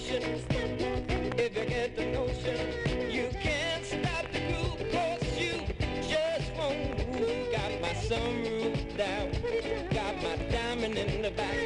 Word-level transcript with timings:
motion. 0.00 0.22
If 1.38 1.56
you 1.56 1.64
get 1.66 1.96
the 1.96 2.06
notion, 2.06 3.10
you 3.10 3.28
can't 3.40 3.84
stop 3.84 4.30
the 4.32 4.40
groove, 4.40 4.92
cause 4.92 5.38
you 5.38 5.62
just 6.08 6.52
won't 6.56 7.20
move. 7.20 7.52
Got 7.52 7.80
my 7.80 7.94
sunroof 8.08 8.96
down, 8.96 9.30
got 9.90 10.16
my 10.22 10.36
diamond 10.50 10.96
in 10.96 11.22
the 11.22 11.30
back. 11.30 11.59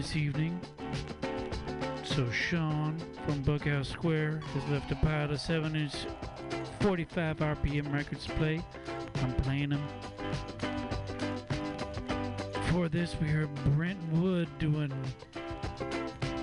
This 0.00 0.16
evening. 0.16 0.58
So 2.04 2.30
Sean 2.30 2.98
from 3.26 3.44
Bughouse 3.44 3.86
Square 3.86 4.40
has 4.54 4.70
left 4.70 4.90
a 4.90 4.96
pile 4.96 5.30
of 5.30 5.38
7 5.38 5.76
inch 5.76 5.94
45 6.80 7.36
RPM 7.36 7.92
records 7.92 8.24
to 8.24 8.32
play. 8.32 8.64
I'm 9.16 9.34
playing 9.34 9.68
them. 9.68 9.86
For 12.72 12.88
this, 12.88 13.14
we 13.20 13.28
heard 13.28 13.54
Brenton 13.76 14.22
Wood 14.22 14.48
doing 14.58 14.90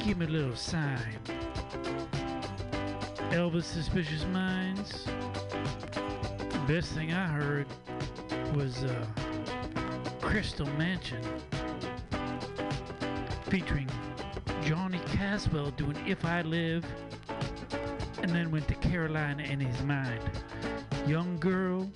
Give 0.05 0.19
Me 0.19 0.27
a 0.27 0.29
Little 0.29 0.55
Sign. 0.55 1.19
Elvis 3.31 3.63
Suspicious 3.63 4.23
Minds. 4.25 5.07
Best 6.67 6.91
thing 6.93 7.11
I 7.11 7.25
heard 7.25 7.65
was 8.55 8.83
uh, 8.83 9.05
Crystal 10.38 10.68
Mansion 10.78 11.24
featuring 13.50 13.89
Johnny 14.63 15.00
Caswell 15.07 15.72
doing 15.72 15.98
If 16.06 16.25
I 16.25 16.44
Live. 16.44 16.86
and 18.22 18.30
then 18.30 18.51
went 18.51 18.68
to 18.68 18.75
Carolina 18.75 19.42
in 19.42 19.60
his 19.60 19.81
mind. 19.81 20.22
Young 21.07 21.39
Girl 21.39 21.89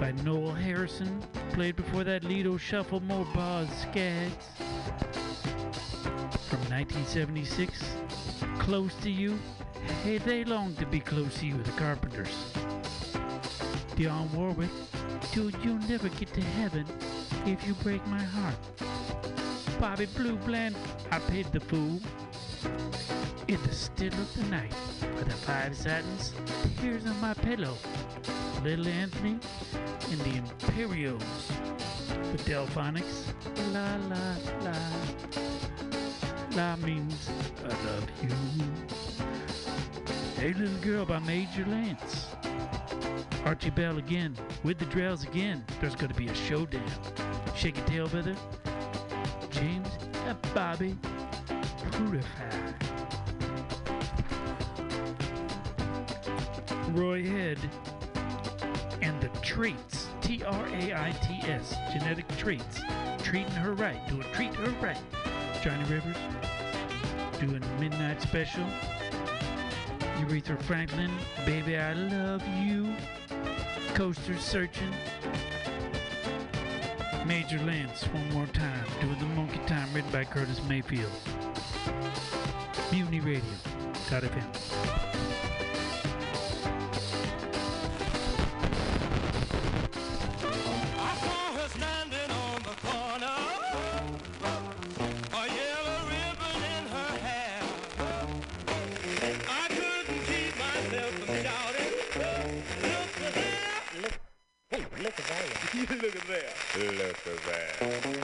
by 0.00 0.10
Noel 0.24 0.50
Harrison, 0.50 1.22
played 1.52 1.76
before 1.76 2.02
that 2.02 2.24
Lido 2.24 2.56
Shuffle 2.56 2.98
More 3.04 3.24
Boz 3.32 3.68
Scaggs. 3.82 4.46
From 6.48 6.58
1976, 6.68 7.84
Close 8.58 8.94
to 8.96 9.10
You, 9.12 9.38
Hey 10.02 10.18
They 10.18 10.42
Long 10.42 10.74
to 10.74 10.86
Be 10.86 10.98
Close 10.98 11.38
to 11.38 11.46
You, 11.46 11.62
The 11.62 11.70
Carpenters. 11.70 12.52
Dionne 13.94 14.34
Warwick, 14.34 14.70
Dude, 15.32 15.54
you'll 15.62 15.78
never 15.88 16.08
get 16.08 16.34
to 16.34 16.40
heaven 16.40 16.84
if 17.46 17.66
you 17.66 17.74
break 17.74 18.04
my 18.08 18.22
heart. 18.22 18.56
Bobby 19.78 20.06
Blue 20.16 20.36
Bland, 20.36 20.74
I 21.12 21.20
paid 21.20 21.46
the 21.52 21.60
fool. 21.60 22.00
In 23.46 23.62
the 23.62 23.72
still 23.72 24.12
of 24.12 24.36
the 24.36 24.42
night, 24.44 24.74
by 25.00 25.22
the 25.22 25.30
five 25.30 25.76
satins, 25.76 26.32
tears 26.80 27.06
on 27.06 27.20
my 27.20 27.34
pillow. 27.34 27.74
Little 28.64 28.88
Anthony 28.88 29.38
and 30.10 30.20
the 30.20 30.38
Imperials. 30.38 31.22
The 32.32 32.38
Delfonics, 32.38 33.32
la 33.72 33.96
la 34.10 34.36
la. 34.64 34.76
La 36.56 36.76
means 36.76 37.30
I 37.64 37.68
love 37.68 38.10
you. 38.22 39.05
Hey 40.36 40.52
Little 40.52 40.76
Girl 40.82 41.06
by 41.06 41.18
Major 41.20 41.64
Lance. 41.64 42.36
Archie 43.46 43.70
Bell 43.70 43.96
again, 43.96 44.36
with 44.64 44.78
the 44.78 44.84
Drells 44.84 45.26
again. 45.26 45.64
There's 45.80 45.94
gonna 45.94 46.12
be 46.12 46.28
a 46.28 46.34
showdown. 46.34 46.84
Shake 47.54 47.78
your 47.78 47.86
tail, 47.86 48.08
brother. 48.08 48.36
James 49.50 49.88
and 50.26 50.36
Bobby 50.54 50.94
Purify. 51.90 52.72
Roy 56.90 57.24
Head 57.24 57.58
and 59.00 59.18
the 59.22 59.28
Traits. 59.40 60.08
T 60.20 60.44
R 60.44 60.66
A 60.66 60.92
I 60.92 61.12
T 61.22 61.50
S. 61.50 61.74
Genetic 61.94 62.28
traits. 62.36 62.82
Treating 63.22 63.52
her 63.52 63.72
right. 63.72 64.06
Doing 64.06 64.26
treat 64.34 64.54
her 64.54 64.70
right. 64.86 65.00
Johnny 65.62 65.84
Rivers. 65.84 66.16
Doing 67.40 67.64
Midnight 67.80 68.20
Special. 68.20 68.66
Aretha 70.24 70.60
Franklin. 70.62 71.10
Baby, 71.44 71.76
I 71.76 71.92
love 71.92 72.42
you. 72.64 72.94
Coaster 73.94 74.36
searching. 74.38 74.92
Major 77.26 77.58
Lance, 77.60 78.04
one 78.04 78.32
more 78.32 78.46
time, 78.46 78.84
doing 79.00 79.18
the 79.18 79.26
monkey 79.26 79.60
time, 79.66 79.92
written 79.92 80.10
by 80.12 80.24
Curtis 80.24 80.60
Mayfield. 80.68 81.10
Mutiny 82.92 83.20
Radio. 83.20 83.42
FM. 84.08 85.15
Look 106.78 107.26
at 107.80 108.15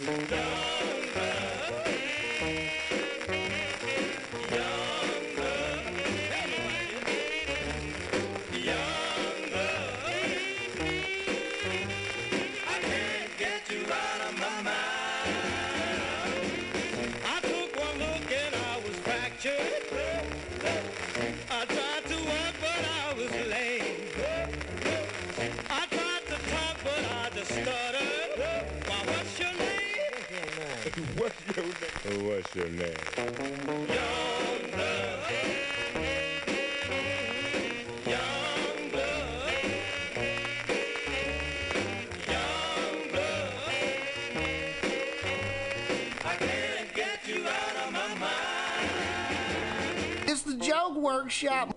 Workshop. 51.32 51.74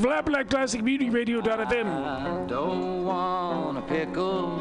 Flat 0.00 0.26
Black 0.26 0.50
Classic 0.50 0.84
Beauty 0.84 1.10
Radio.fm. 1.10 1.86
I 1.86 2.44
don't 2.48 3.04
want 3.04 3.78
a 3.78 3.82
pickle. 3.82 4.57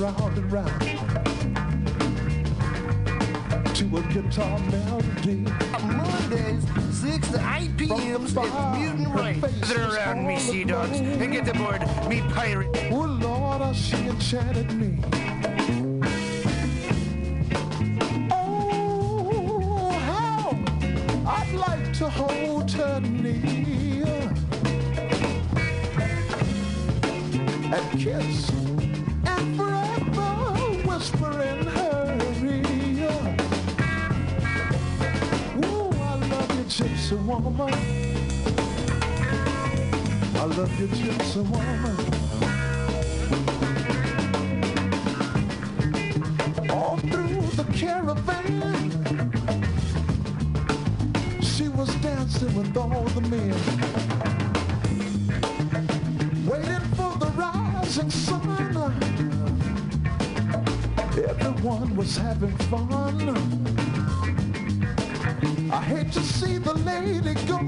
Around 0.00 0.36
and 0.36 0.52
round 0.52 0.80
to 3.74 3.96
a 3.96 4.02
guitar 4.12 4.58
melody. 4.58 5.46
Mondays, 5.82 6.64
6 6.90 7.28
to 7.30 7.54
8 7.54 7.76
p.m. 7.76 8.24
It's 8.24 8.34
Mutant 8.34 9.14
Rain. 9.14 9.42
Sit 9.62 9.78
around 9.78 10.26
me, 10.26 10.38
sea 10.38 10.64
dogs, 10.64 10.98
and 10.98 11.32
get 11.32 11.48
aboard 11.48 11.80
me 12.08 12.20
pirate. 12.32 12.68
Oh 12.90 13.04
Lord, 13.04 13.62
how 13.62 13.72
she 13.72 13.96
enchanted 13.96 14.72
me. 14.72 14.98
Oh, 18.30 19.90
how 20.04 20.58
I'd 21.26 21.54
like 21.54 21.92
to 21.94 22.08
hold 22.10 22.70
her 22.72 23.00
near 23.00 24.06
and 27.72 28.00
kiss 28.00 28.55
Gypsy 40.88 41.42
woman. 41.50 41.96
All 46.70 46.96
through 46.98 47.42
the 47.56 47.64
caravan, 47.72 48.80
she 51.42 51.68
was 51.68 51.94
dancing 51.96 52.54
with 52.54 52.76
all 52.76 53.04
the 53.16 53.20
men, 53.22 53.56
waiting 56.46 56.86
for 56.94 57.16
the 57.18 57.32
rising 57.34 58.10
sun. 58.10 58.92
Everyone 61.16 61.96
was 61.96 62.16
having 62.16 62.56
fun. 62.70 63.36
I 65.72 65.82
hate 65.82 66.12
to 66.12 66.20
see 66.20 66.58
the 66.58 66.74
lady 66.74 67.34
go 67.46 67.58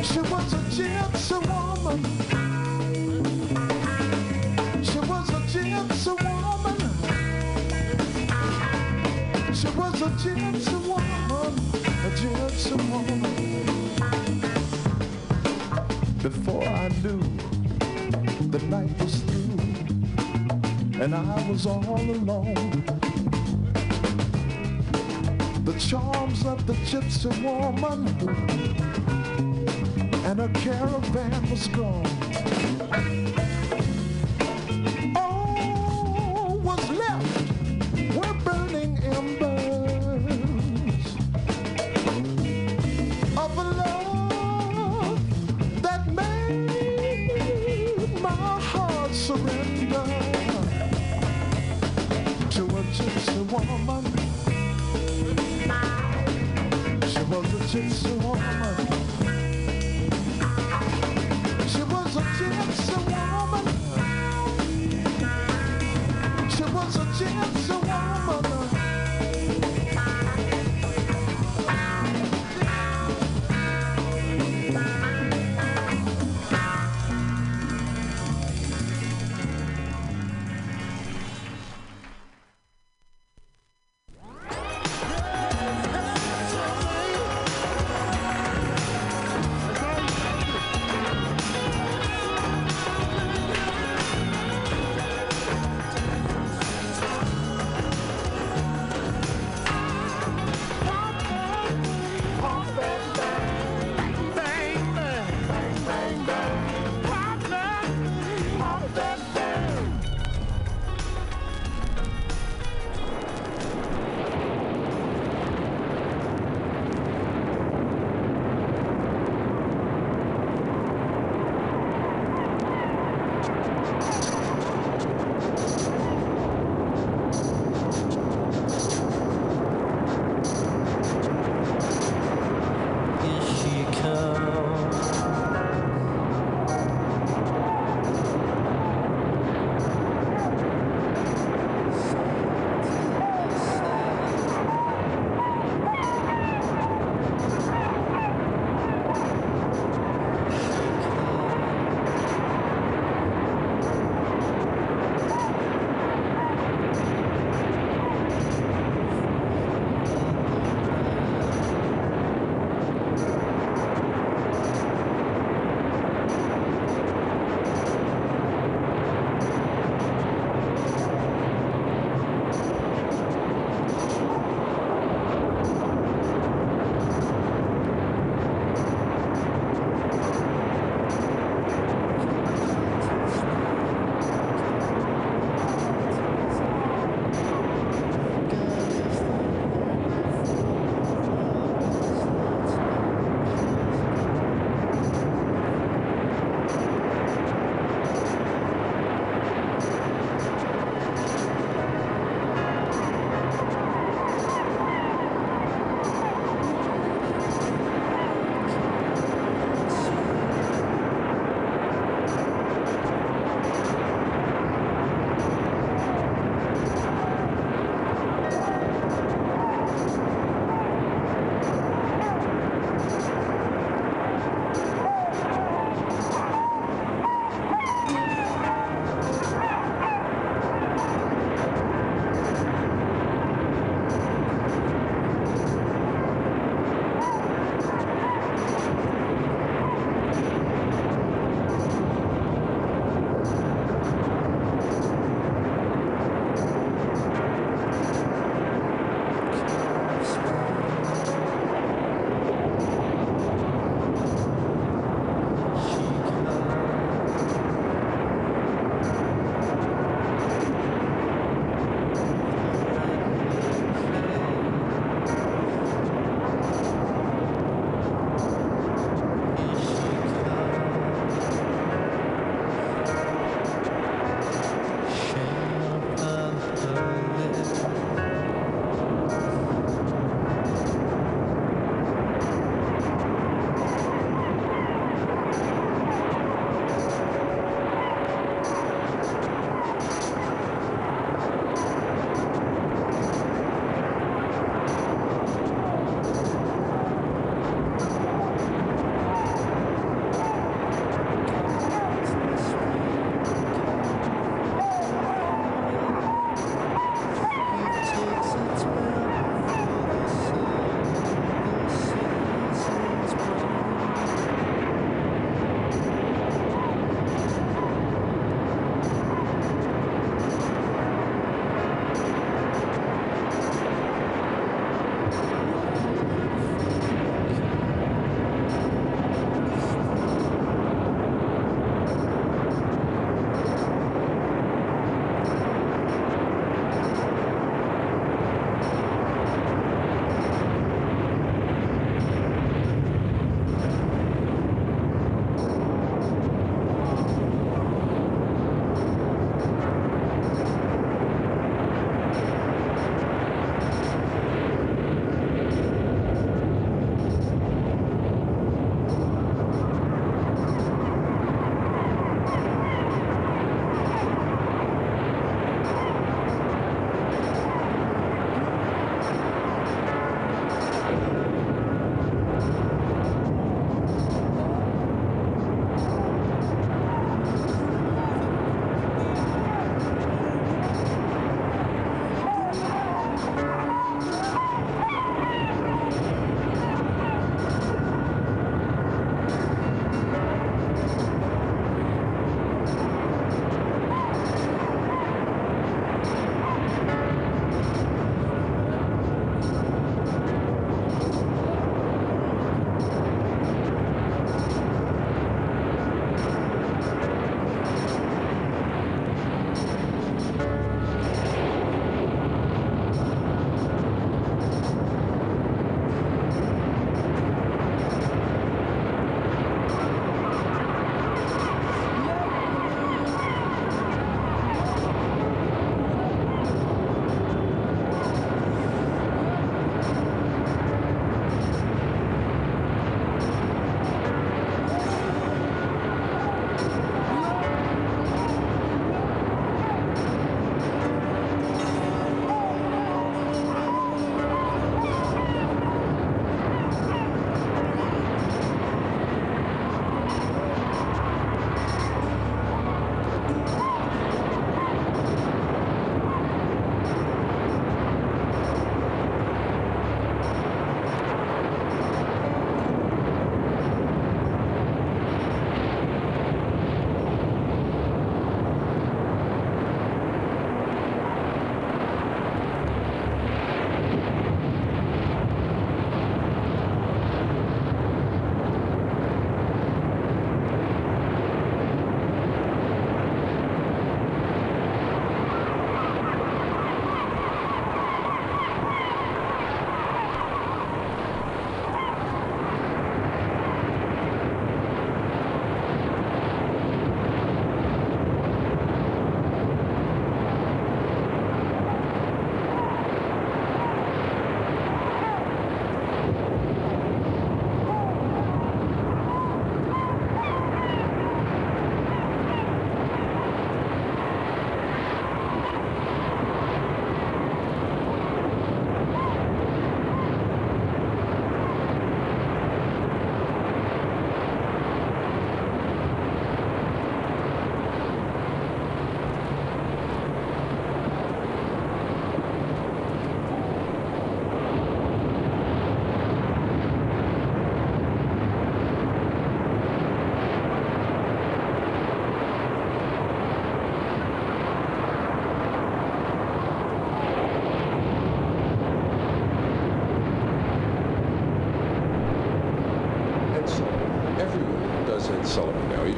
she 0.03 0.19
was 0.19 0.53
a 0.53 0.55
gypsy 0.75 1.37
woman. 1.49 1.99
She 4.83 4.99
was 4.99 5.29
a 5.29 5.39
gypsy 5.51 6.13
woman. 6.23 6.77
She 9.53 9.67
was 9.77 10.01
a 10.01 10.09
gypsy 10.21 10.84
a 12.25 12.49
gypsy 12.49 12.75
woman. 12.89 13.21
Before 16.21 16.63
I 16.63 16.89
knew 17.03 17.19
the 18.49 18.59
night 18.67 18.99
was 18.99 19.21
through 19.21 21.01
and 21.01 21.13
I 21.13 21.49
was 21.49 21.65
all 21.65 21.99
alone. 21.99 22.83
The 25.65 25.73
charms 25.79 26.45
of 26.45 26.65
the 26.65 26.73
gypsy 26.89 27.31
woman 27.43 28.07
and 30.25 30.39
her 30.39 30.49
caravan 30.59 31.49
was 31.49 31.67
gone. 31.67 33.24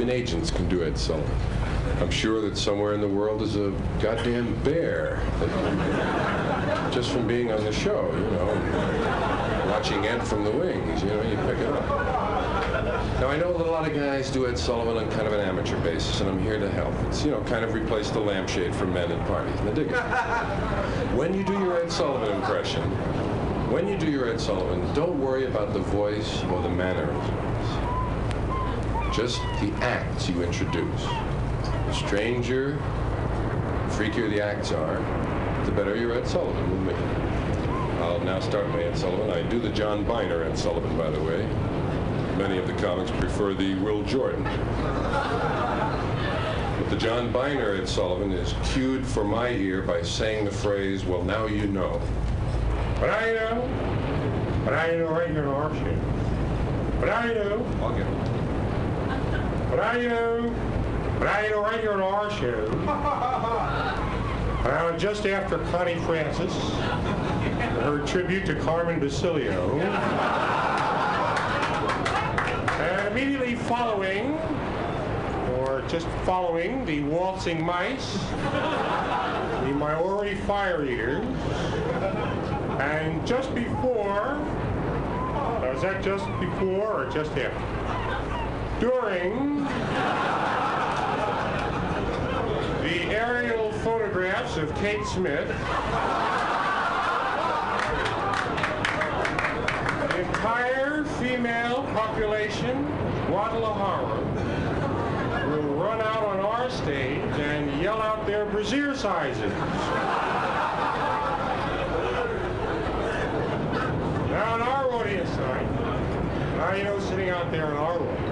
Agents 0.10 0.52
can 0.52 0.68
do 0.70 0.84
Ed 0.84 0.98
Sullivan. 0.98 1.38
I'm 2.00 2.12
sure 2.12 2.42
that 2.42 2.58
somewhere 2.58 2.94
in 2.94 3.02
the 3.02 3.08
world 3.08 3.42
is 3.42 3.56
a 3.56 3.74
goddamn 4.02 4.54
bear 4.64 5.22
just 6.92 7.12
from 7.12 7.28
being 7.28 7.52
on 7.52 7.64
the 7.64 7.72
show, 7.72 8.10
you 8.14 8.32
know, 8.32 9.68
watching 9.72 10.06
Ed 10.06 10.20
from 10.28 10.44
the 10.44 10.52
wings, 10.52 11.02
you 11.04 11.10
know, 11.10 11.22
you 11.22 11.36
pick 11.38 11.60
it 11.60 11.68
up. 11.68 11.88
Now, 13.20 13.30
I 13.30 13.38
know 13.38 13.58
that 13.58 13.66
a 13.66 13.72
lot 13.72 13.88
of 13.90 13.96
guys 13.96 14.30
do 14.30 14.48
Ed 14.48 14.60
Sullivan 14.60 14.98
on 14.98 15.10
kind 15.12 15.26
of 15.26 15.34
an 15.34 15.40
amateur 15.40 15.80
basis, 15.82 16.22
and 16.22 16.30
I'm 16.30 16.40
here 16.42 16.60
to 16.60 16.70
help. 16.70 16.94
It's, 17.08 17.26
you 17.26 17.32
know, 17.32 17.42
kind 17.42 17.66
of 17.66 17.74
replace 17.74 18.12
the 18.12 18.20
lampshade 18.20 18.76
for 18.76 18.86
men 18.86 19.12
at 19.12 19.28
parties. 19.28 19.60
Now, 19.62 19.72
dig 19.72 19.88
it. 19.88 19.96
When 21.16 21.34
you 21.34 21.44
do 21.44 21.54
your 21.54 21.82
Ed 21.82 21.92
Sullivan 21.92 22.36
impression, 22.36 22.84
when 23.72 23.88
you 23.88 23.98
do 23.98 24.10
your 24.10 24.30
Ed 24.30 24.40
Sullivan, 24.40 24.94
don't 24.94 25.20
worry 25.20 25.48
about 25.48 25.74
the 25.74 25.80
voice 25.80 26.44
or 26.46 26.62
the 26.62 26.70
mannerisms. 26.70 27.47
Just 29.18 29.42
the 29.60 29.74
acts 29.82 30.30
you 30.30 30.44
introduce. 30.44 31.02
The 31.02 31.92
stranger, 31.94 32.74
the 32.74 33.96
freakier 33.96 34.30
the 34.30 34.40
acts 34.40 34.72
are, 34.72 35.00
the 35.66 35.72
better 35.72 35.96
your 35.96 36.14
Ed 36.14 36.28
Sullivan 36.28 36.70
will 36.70 36.94
be. 36.94 37.00
I'll 38.00 38.20
now 38.20 38.40
start 38.40 38.70
my 38.70 38.84
Ed 38.84 38.96
Sullivan. 38.96 39.32
I 39.32 39.42
do 39.50 39.60
the 39.60 39.72
John 39.72 40.04
Byner 40.04 40.44
Ed 40.44 40.56
Sullivan, 40.56 40.96
by 40.96 41.10
the 41.10 41.20
way. 41.24 41.48
Many 42.38 42.60
of 42.60 42.68
the 42.68 42.74
comics 42.74 43.10
prefer 43.10 43.56
the 43.56 43.74
Will 43.80 44.04
Jordan. 44.04 44.44
But 44.44 44.60
the 46.92 46.98
John 46.98 47.32
Byner 47.32 47.74
Ed 47.74 47.90
Sullivan 47.90 48.32
is 48.32 48.54
cued 48.72 49.04
for 49.04 49.24
my 49.24 49.50
ear 49.50 49.82
by 49.82 50.04
saying 50.04 50.46
the 50.46 50.52
phrase, 50.52 51.06
well, 51.06 51.24
now 51.24 51.48
you 51.48 51.66
know. 51.66 52.00
But 53.00 53.10
I 53.10 53.34
know. 53.34 54.62
But 54.64 54.76
I 54.76 54.92
know 54.92 55.08
right 55.10 55.32
here 55.32 55.42
in 55.42 55.48
our 55.48 55.74
shit. 55.74 55.98
But 57.00 57.10
I 57.10 57.34
know. 57.34 57.66
I'll 57.82 57.98
get 57.98 58.06
it. 58.06 58.27
But 59.78 59.86
I 59.86 60.00
I 61.28 61.78
know 62.00 62.10
our 62.10 62.32
show. 62.32 63.94
Uh, 64.66 64.98
just 64.98 65.26
after 65.26 65.60
Connie 65.72 65.96
Francis, 66.00 66.52
her 67.84 68.04
tribute 68.06 68.46
to 68.48 68.56
Carmen 68.56 69.00
Basilio. 69.00 69.80
And 72.82 73.08
immediately 73.18 73.56
following, 73.56 74.34
or 75.54 75.84
just 75.88 76.08
following, 76.26 76.84
the 76.86 77.02
waltzing 77.04 77.64
mice, 77.64 78.18
the 79.62 79.74
Maori 79.74 80.36
fire 80.36 80.84
eaters, 80.84 81.24
and 82.82 83.26
just 83.26 83.56
before, 83.56 84.34
uh, 84.34 85.72
was 85.72 85.82
that 85.84 86.04
just 86.04 86.26
before 86.42 87.06
or 87.06 87.10
just 87.10 87.32
after? 87.38 87.67
During 88.80 89.64
the 92.84 93.06
aerial 93.10 93.72
photographs 93.72 94.58
of 94.58 94.74
Kate 94.76 95.04
Smith, 95.08 95.48
the 100.00 100.20
entire 100.20 101.06
female 101.20 101.84
population, 101.94 102.86
Guadalajara, 103.26 104.20
will 105.50 105.74
run 105.74 106.00
out 106.02 106.24
on 106.24 106.40
our 106.40 106.70
stage 106.70 107.24
and 107.40 107.82
yell 107.82 108.00
out 108.00 108.28
their 108.28 108.46
brassiere 108.46 108.96
sizes. 108.96 109.52
Now 114.30 114.56
in 114.56 114.62
our 114.62 114.92
audience 114.92 115.30
tonight, 115.32 115.68
now 116.58 116.74
you 116.76 116.84
know 116.84 117.00
sitting 117.00 117.30
out 117.30 117.52
there 117.52 117.72
in 117.72 117.78
our 117.78 118.00
audience, 118.00 118.27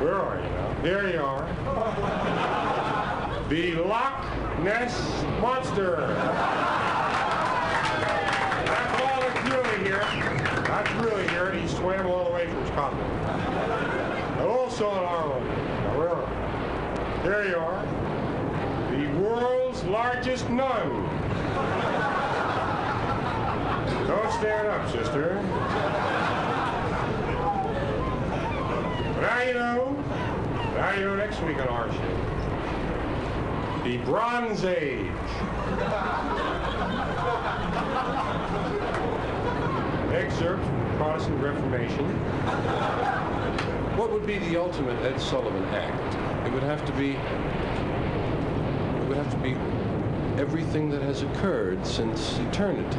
where 0.00 0.14
are 0.14 0.36
you 0.36 0.48
now? 0.50 0.82
There 0.82 1.10
you 1.10 1.20
are. 1.20 1.44
The 3.48 3.74
Loch 3.76 4.24
Ness 4.60 5.24
Monster. 5.40 6.06
That's 8.66 9.02
all 9.02 9.20
that's 9.20 9.50
really 9.50 9.78
here. 9.84 10.04
That's 10.66 10.90
really 10.92 11.26
here, 11.28 11.48
and 11.48 11.60
he 11.60 11.66
swam 11.68 12.06
all 12.06 12.26
the 12.26 12.30
way 12.32 12.46
from 12.46 12.66
Scotland. 12.66 13.02
And 14.38 14.46
also 14.46 14.88
in 14.90 14.98
audience, 14.98 15.48
now 15.82 15.98
where 15.98 16.10
are 16.10 16.28
you? 16.28 17.28
There 17.28 17.48
you 17.48 17.56
are. 17.56 17.82
The 18.92 19.06
world's 19.20 19.82
largest 19.84 20.48
nun. 20.48 21.08
Don't 24.06 24.32
stand 24.32 24.68
up, 24.68 24.90
sister. 24.92 25.38
You 29.46 29.54
know 29.54 31.14
next 31.16 31.40
week 31.42 31.58
on 31.58 31.68
our 31.68 31.92
show. 31.92 31.98
The 33.84 33.98
Bronze 33.98 34.64
Age. 34.64 35.06
Excerpt 40.12 40.64
from 40.64 40.96
Protestant 40.96 41.40
Reformation. 41.40 42.04
What 43.96 44.10
would 44.10 44.26
be 44.26 44.38
the 44.38 44.56
ultimate 44.56 45.00
Ed 45.04 45.20
Sullivan 45.20 45.64
act? 45.66 46.46
It 46.46 46.52
would 46.52 46.64
have 46.64 46.84
to 46.86 46.92
be. 46.92 47.10
It 47.12 49.08
would 49.08 49.18
have 49.18 49.30
to 49.30 49.38
be 49.38 49.56
everything 50.40 50.90
that 50.90 51.02
has 51.02 51.22
occurred 51.22 51.86
since 51.86 52.38
eternity. 52.38 52.98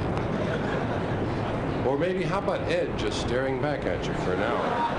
Or 1.85 1.97
maybe, 1.97 2.23
how 2.23 2.39
about 2.39 2.61
Ed 2.71 2.97
just 2.97 3.19
staring 3.19 3.61
back 3.61 3.85
at 3.85 4.05
you 4.05 4.13
for 4.13 4.33
an 4.33 4.43
hour? 4.43 4.98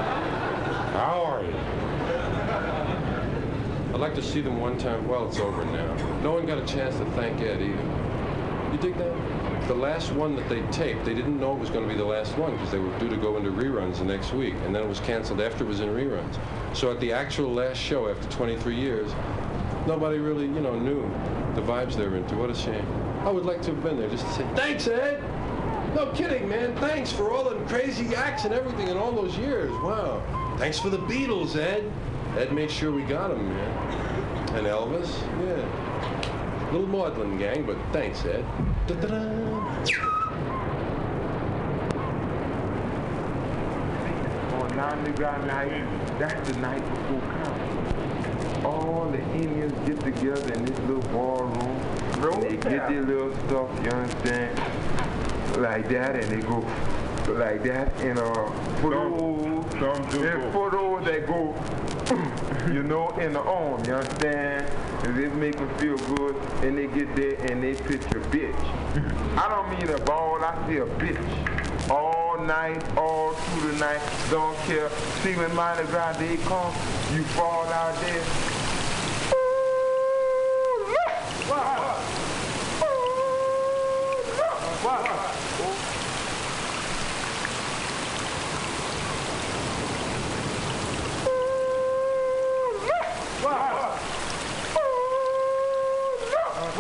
I'd 3.92 4.00
like 4.00 4.14
to 4.14 4.22
see 4.22 4.40
them 4.40 4.60
one 4.60 4.78
time. 4.78 5.06
Well, 5.06 5.28
it's 5.28 5.38
over 5.38 5.64
now. 5.66 6.20
No 6.22 6.32
one 6.32 6.46
got 6.46 6.58
a 6.58 6.66
chance 6.66 6.96
to 6.96 7.04
thank 7.12 7.40
Ed 7.40 7.60
either. 7.60 8.72
You 8.72 8.78
dig 8.78 8.96
that? 8.98 9.68
The 9.68 9.74
last 9.74 10.12
one 10.12 10.34
that 10.36 10.48
they 10.48 10.62
taped, 10.72 11.04
they 11.04 11.14
didn't 11.14 11.38
know 11.38 11.52
it 11.52 11.58
was 11.58 11.70
going 11.70 11.86
to 11.86 11.92
be 11.92 11.98
the 11.98 12.06
last 12.06 12.36
one 12.38 12.52
because 12.52 12.70
they 12.70 12.78
were 12.78 12.96
due 12.98 13.08
to 13.08 13.16
go 13.16 13.36
into 13.36 13.50
reruns 13.50 13.98
the 13.98 14.04
next 14.04 14.32
week, 14.32 14.54
and 14.64 14.74
then 14.74 14.82
it 14.82 14.88
was 14.88 15.00
canceled 15.00 15.40
after 15.40 15.64
it 15.64 15.66
was 15.66 15.80
in 15.80 15.88
reruns. 15.90 16.38
So 16.74 16.90
at 16.90 16.98
the 17.00 17.12
actual 17.12 17.52
last 17.52 17.76
show 17.76 18.08
after 18.08 18.28
23 18.30 18.74
years, 18.74 19.12
nobody 19.86 20.18
really, 20.18 20.46
you 20.46 20.60
know, 20.60 20.78
knew 20.78 21.02
the 21.54 21.62
vibes 21.62 21.94
they 21.94 22.06
were 22.06 22.16
into. 22.16 22.36
What 22.36 22.50
a 22.50 22.54
shame. 22.54 22.86
I 23.20 23.30
would 23.30 23.44
like 23.44 23.60
to 23.62 23.74
have 23.74 23.82
been 23.82 23.98
there 23.98 24.08
just 24.08 24.26
to 24.26 24.32
say, 24.32 24.46
thanks, 24.54 24.88
Ed. 24.88 25.22
No 25.94 26.10
kidding, 26.12 26.48
man. 26.48 26.74
Thanks 26.76 27.12
for 27.12 27.30
all 27.30 27.44
the 27.44 27.56
crazy 27.66 28.14
acts 28.14 28.44
and 28.44 28.54
everything 28.54 28.88
in 28.88 28.96
all 28.96 29.12
those 29.12 29.36
years. 29.36 29.70
Wow. 29.82 30.22
Thanks 30.60 30.78
for 30.78 30.90
the 30.90 30.98
Beatles, 30.98 31.56
Ed. 31.56 31.90
Ed 32.36 32.52
made 32.52 32.70
sure 32.70 32.92
we 32.92 33.02
got 33.02 33.28
them, 33.28 33.48
man. 33.48 34.56
And 34.56 34.66
Elvis, 34.66 35.10
yeah. 35.40 36.70
Little 36.70 36.86
maudlin 36.86 37.38
gang, 37.38 37.64
but 37.64 37.78
thanks, 37.94 38.26
Ed. 38.26 38.44
Da-da-da. 38.86 39.16
On 44.60 44.76
Mardi 44.76 45.12
Gras 45.12 45.42
night, 45.46 46.18
that's 46.18 46.50
the 46.50 46.58
night 46.58 46.84
before 46.94 47.22
Christmas. 47.32 48.62
All 48.62 49.08
the 49.10 49.22
Indians 49.42 49.72
get 49.88 49.98
together 50.00 50.52
in 50.52 50.66
this 50.66 50.78
little 50.80 51.00
ballroom. 51.10 51.56
and 51.56 52.42
They 52.42 52.56
get 52.58 52.86
their 52.86 53.02
little 53.02 53.34
stuff, 53.46 53.70
you 53.82 53.90
understand? 53.90 54.58
Like 55.56 55.88
that, 55.88 56.16
and 56.16 56.24
they 56.24 56.46
go 56.46 56.62
like 57.32 57.62
that, 57.62 57.98
and 58.02 58.18
uh, 58.18 59.49
for 59.80 59.96
those, 59.96 60.14
and 60.14 60.52
for 60.52 60.70
those 60.70 61.04
that 61.06 61.26
go, 61.26 61.54
you 62.72 62.82
know, 62.82 63.08
in 63.18 63.32
the 63.32 63.40
arm, 63.40 63.82
you 63.86 63.94
understand? 63.94 64.70
And 65.04 65.16
they 65.16 65.28
make 65.28 65.56
them 65.56 65.70
feel 65.78 65.96
good, 66.14 66.36
and 66.62 66.76
they 66.76 66.86
get 66.86 67.16
there 67.16 67.50
and 67.50 67.62
they 67.62 67.74
picture 67.74 68.20
bitch. 68.28 68.54
I 69.38 69.48
don't 69.48 69.70
mean 69.70 69.88
a 69.88 69.98
ball, 70.04 70.44
I 70.44 70.68
see 70.68 70.76
a 70.78 70.86
bitch. 70.86 71.90
All 71.90 72.38
night, 72.44 72.84
all 72.96 73.32
through 73.32 73.72
the 73.72 73.78
night, 73.78 74.00
don't 74.30 74.56
care. 74.58 74.90
See 75.22 75.34
when 75.34 75.54
Mardi 75.56 75.86
Gras 75.86 76.18
day 76.18 76.36
come, 76.36 76.74
you 77.14 77.22
fall 77.24 77.64
out 77.64 77.98
there. 78.02 78.60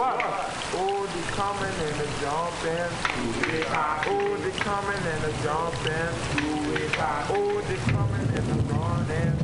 Oh, 0.02 1.04
the 1.12 1.22
coming 1.36 1.68
and 1.68 1.96
the 2.00 2.08
jumping. 2.24 2.88
Oh, 4.08 4.32
the 4.40 4.50
coming 4.64 4.96
and 4.96 5.22
the 5.22 5.32
jumping. 5.44 6.14
Oh, 7.28 7.60
the 7.68 7.76
coming 7.92 8.28
and 8.32 8.46
the 8.48 8.56
running. 8.72 9.36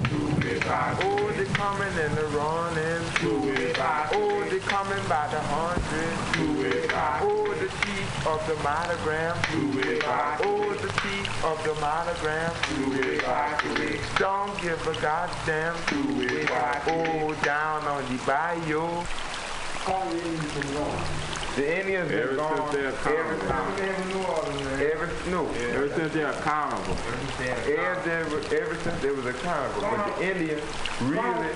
Oh, 1.04 1.28
the 1.36 1.44
coming 1.52 1.98
and 1.98 2.16
the 2.16 2.24
running. 2.32 3.04
Oh, 4.14 4.48
the 4.48 4.58
coming 4.60 5.04
by 5.08 5.28
the 5.28 5.40
hundred. 5.52 6.16
Oh, 7.20 7.52
the 7.60 7.68
chief 7.68 8.26
of 8.26 8.40
the 8.46 8.56
monogram. 8.62 9.36
Oh, 10.40 10.72
the 10.72 10.88
teeth 11.02 11.44
of 11.44 11.62
the 11.64 11.74
monogram. 11.82 12.52
Don't 14.18 14.58
give 14.62 14.86
a 14.86 14.94
goddamn. 15.02 15.76
Oh, 16.88 17.34
down 17.44 17.84
on 17.84 18.04
the 18.08 18.16
bayou. 18.24 19.04
The 19.86 21.78
Indians 21.80 22.10
Ever 22.10 22.26
been 22.26 22.36
gone 22.36 22.72
since 22.72 22.96
they're 23.04 23.18
ever 23.24 23.36
carnival. 23.46 23.84
Ever, 24.82 25.10
no, 25.30 25.46
Ever 25.48 25.88
since 25.94 26.12
they're 26.12 26.32
carnival. 26.32 26.96
ever, 27.40 28.10
ever, 28.10 28.38
ever 28.56 28.74
since 28.82 29.00
there 29.00 29.14
was 29.14 29.26
a 29.26 29.32
carnival. 29.34 29.82
But 29.82 30.16
the 30.18 30.28
Indians 30.32 30.62
really 31.02 31.54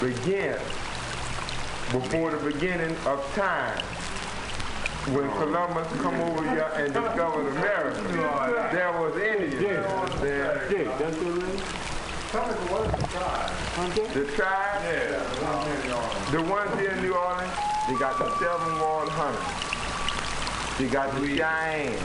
began 0.00 0.58
before 1.90 2.30
the 2.30 2.38
beginning 2.52 2.96
of 3.04 3.20
time. 3.34 3.82
When 5.12 5.28
Columbus 5.32 5.88
come 6.00 6.14
over 6.20 6.48
here 6.50 6.70
and 6.76 6.94
discovered 6.94 7.48
America, 7.48 8.68
there 8.72 8.92
was 8.92 9.16
Indians 9.20 10.20
there. 10.20 10.68
Jake, 10.70 10.98
that's 10.98 11.16
your 11.20 11.36
name? 11.36 11.60
The 12.32 12.38
tribe, 13.08 13.50
The 14.14 14.24
tribe? 14.36 14.82
Yeah. 14.84 16.30
the 16.30 16.40
ones 16.42 16.78
here 16.80 16.92
in 16.92 17.02
New 17.02 17.12
Orleans, 17.14 17.41
they 17.92 17.98
got 17.98 18.16
the 18.18 18.30
seven 18.38 18.80
wall 18.80 19.06
hunters. 19.10 19.44
They 20.78 20.88
got 20.88 21.12
the 21.14 21.26
Cheyenne. 21.26 22.00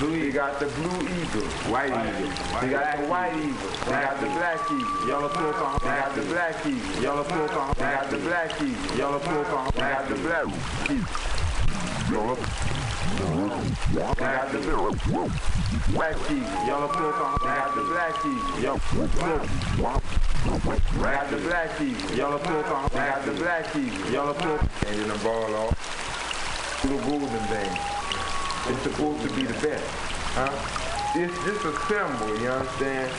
They 0.00 0.30
got 0.32 0.58
the 0.58 0.66
blue 0.66 1.02
eagle, 1.04 1.44
white 1.68 1.92
eagle. 1.92 2.32
They 2.60 2.70
got 2.70 2.96
the 2.96 3.04
white 3.06 3.36
eagle. 3.36 3.68
They 3.84 4.00
got 4.00 4.18
the 4.18 4.26
black 4.26 4.64
eagle. 4.72 5.06
Yellow 5.06 5.28
smoke 5.28 5.60
on 5.60 5.78
They 5.82 5.88
got 5.88 6.14
the 6.14 6.22
black 6.22 6.66
eagle. 6.66 7.02
Yellow 7.02 7.24
smoke 7.24 7.52
on 7.52 7.74
They 7.76 7.84
got 7.84 8.10
the 8.10 8.16
black 8.16 8.62
eagle. 8.62 8.96
Yellow 8.96 9.20
smoke 9.20 9.52
on 9.52 9.70
They 9.74 9.80
got 9.80 10.08
the 10.08 10.14
black 10.24 10.46
eagle. 10.88 11.04
They 13.84 14.24
got 14.24 14.48
the 14.52 14.58
black 15.92 16.30
eagle. 16.30 16.66
Yellow 16.66 16.88
smoke 16.94 17.20
on 17.20 17.38
They 17.42 17.52
got 17.52 17.74
the 17.74 17.82
black 17.92 18.16
eagle. 18.24 18.60
Yellow 18.60 18.80
smoke 19.12 20.03
Got 20.44 21.30
the 21.30 21.36
black 21.38 21.80
eagle. 21.80 22.16
Yellow 22.16 22.38
smoke 22.42 22.70
on 22.70 22.88
got 22.90 23.24
the 23.24 23.32
black 23.32 23.74
eagle. 23.74 24.10
Yellow 24.10 24.34
And 24.34 24.98
then 25.00 25.08
the 25.08 25.18
ball 25.24 25.54
off. 25.54 26.84
Little 26.84 27.00
golden 27.00 27.40
thing. 27.48 27.78
It's 28.68 28.82
supposed 28.82 29.22
to 29.26 29.34
be 29.34 29.44
the 29.44 29.54
best. 29.66 29.84
Huh? 30.36 30.52
It's 31.16 31.34
just 31.44 31.64
a 31.64 31.72
symbol, 31.86 32.38
you 32.40 32.48
understand? 32.48 33.10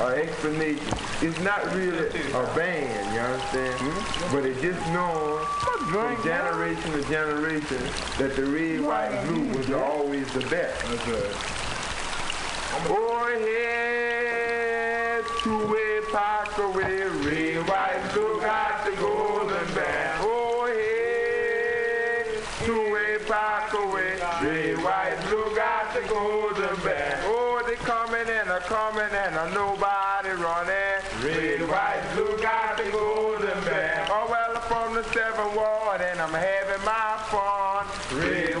An 0.00 0.12
explanation. 0.18 0.86
It's 1.20 1.38
not 1.40 1.64
really 1.74 2.08
a 2.08 2.42
band, 2.56 3.14
you 3.14 3.20
understand? 3.20 3.78
But 4.32 4.44
it's 4.46 4.60
just 4.60 4.80
known 4.88 5.44
from 5.90 6.16
generation 6.24 6.92
to 6.92 7.02
generation 7.08 7.82
that 8.18 8.34
the 8.34 8.44
red, 8.46 8.80
white, 8.80 9.12
and 9.12 9.28
blue 9.28 9.58
was 9.58 9.70
always 9.70 10.32
the 10.32 10.40
best. 10.46 10.82
Oh, 12.88 13.28
head 13.38 15.24
to 15.42 15.76
a 15.76 15.91
park 16.12 16.58
away, 16.58 17.56
white, 17.62 18.10
blue, 18.12 18.38
got 18.40 18.84
the 18.84 18.94
golden 19.00 19.74
band. 19.74 20.20
Oh, 20.20 20.66
head 20.66 22.26
to 22.66 22.74
a 22.94 23.18
park 23.26 23.72
away, 23.72 24.74
white, 24.76 25.16
blue, 25.26 25.56
got 25.56 25.94
the 25.94 26.02
golden 26.06 26.76
band. 26.84 27.20
Oh, 27.24 27.62
they 27.66 27.76
coming 27.76 28.28
and 28.28 28.50
a 28.50 28.60
coming 28.60 29.10
and 29.10 29.36
a 29.36 29.54
nobody 29.54 30.30
running. 30.36 31.00
White, 31.66 32.04
blue, 32.14 32.36
got 32.42 32.76
the 32.76 32.90
golden 32.90 33.64
band. 33.64 34.10
Oh, 34.12 34.26
well, 34.28 34.56
I'm 34.56 34.62
from 34.68 34.94
the 34.94 35.04
seven 35.14 35.54
ward 35.56 36.02
and 36.02 36.20
I'm 36.20 36.34
having 36.34 36.84
my 36.84 37.16
fun. 37.32 37.86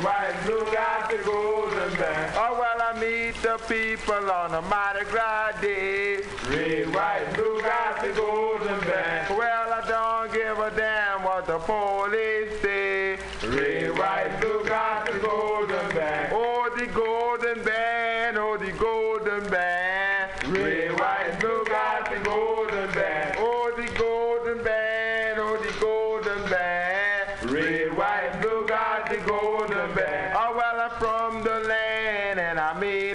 White, 0.02 0.36
blue, 0.46 0.64
got 0.72 1.10
the 1.10 1.18
golden 1.22 1.92
band. 1.98 2.32
Oh, 2.34 2.56
well, 2.58 2.80
I 2.80 2.98
meet 2.98 3.34
the 3.42 3.58
people 3.68 4.30
on 4.30 4.54
a 4.54 4.62
Mardi 4.62 5.04
Gras 5.10 5.52
day. 5.60 6.20
Red, 6.52 6.94
white, 6.94 7.32
blue, 7.34 7.62
got 7.62 8.02
the 8.02 8.12
golden 8.12 8.80
band. 8.80 9.38
Well, 9.38 9.72
I 9.72 9.88
don't 9.88 10.32
give 10.32 10.58
a 10.58 10.70
damn 10.76 11.22
what 11.24 11.46
the 11.46 11.58
police 11.58 12.60
say. 12.60 13.16
Red, 13.42 13.98
white, 13.98 14.38
blue, 14.38 14.62
got 14.66 15.06
the 15.06 15.18
golden 15.18 15.88
band. 15.96 16.32
Oh, 16.34 16.70
the 16.76 16.86
golden 16.88 17.64
band, 17.64 18.36
oh, 18.36 18.58
the 18.58 18.70
golden 18.72 19.50
band. 19.50 20.30
Red, 20.48 20.92
white, 21.00 21.40
blue, 21.40 21.64
got 21.64 22.10
the 22.10 22.20
golden 22.20 22.92
band. 22.92 23.36
Oh, 23.38 23.72
the 23.74 23.90
golden 23.98 24.62
band, 24.62 25.38
oh, 25.38 25.56
the 25.56 25.72
golden 25.80 26.50
band. 26.50 27.50
Red, 27.50 27.96
white, 27.96 28.38
blue, 28.42 28.66
got 28.66 29.08
the 29.08 29.16
golden 29.26 29.94
band. 29.94 30.36
Oh, 30.36 30.54
well, 30.54 30.80
I'm 30.80 30.90
from 31.00 31.42
the 31.44 31.66
land 31.66 32.38
and 32.38 32.60
I 32.60 32.78
mean 32.78 33.11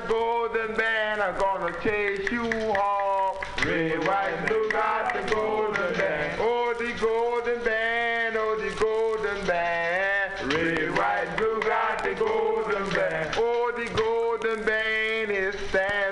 the 0.00 0.08
golden 0.08 0.76
band, 0.76 1.22
I'm 1.22 1.38
gonna 1.38 1.72
chase 1.82 2.30
you 2.30 2.42
home. 2.42 3.36
Red, 3.64 4.06
white, 4.06 4.44
blue, 4.46 4.70
got 4.70 5.14
the 5.14 5.34
golden 5.34 5.94
band. 5.94 6.38
Oh, 6.38 6.74
the 6.78 6.92
golden 7.00 7.64
band, 7.64 8.36
oh, 8.36 8.56
the 8.56 8.74
golden 8.78 9.46
band. 9.46 10.52
Red, 10.52 10.98
white, 10.98 11.34
blue, 11.38 11.60
got 11.62 12.02
the 12.04 12.14
golden 12.14 12.90
band. 12.90 13.34
Oh, 13.38 13.72
the 13.74 13.88
golden 13.94 14.66
band 14.66 15.30
is 15.30 15.54
stands 15.70 16.05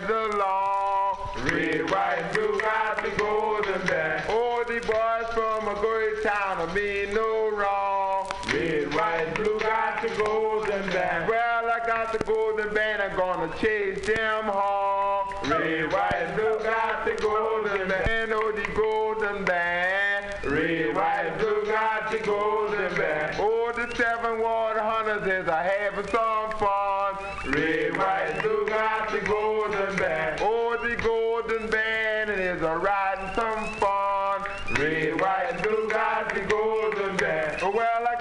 got 12.14 12.26
the 12.26 12.32
golden 12.32 12.74
band, 12.74 13.02
I'm 13.02 13.16
gonna 13.16 13.52
chase 13.58 14.06
them 14.06 14.44
home. 14.44 15.50
Red, 15.50 15.92
white, 15.92 16.32
blue, 16.36 16.58
got 16.62 17.04
the 17.04 17.20
golden 17.20 17.88
band. 17.88 18.32
Oh, 18.32 18.52
the 18.52 18.72
golden 18.72 19.44
band. 19.44 20.44
Red, 20.44 20.94
white, 20.94 21.36
blue, 21.38 21.64
got 21.66 22.12
the 22.12 22.18
golden 22.18 22.94
band. 22.94 23.36
Oh, 23.38 23.72
the 23.74 23.94
seven 23.96 24.40
water 24.40 24.80
hunters 24.80 25.26
is 25.26 25.48
a 25.48 25.62
having 25.62 26.06
some 26.06 26.50
fun. 26.58 27.52
Red, 27.52 27.96
white, 27.96 28.38
blue, 28.42 28.66
got 28.68 29.10
the 29.10 29.20
golden 29.20 29.96
band. 29.96 30.40
Oh, 30.42 30.78
the 30.82 30.96
golden 30.96 31.68
band 31.68 32.30
is 32.30 32.62
a 32.62 32.76
riding 32.76 33.33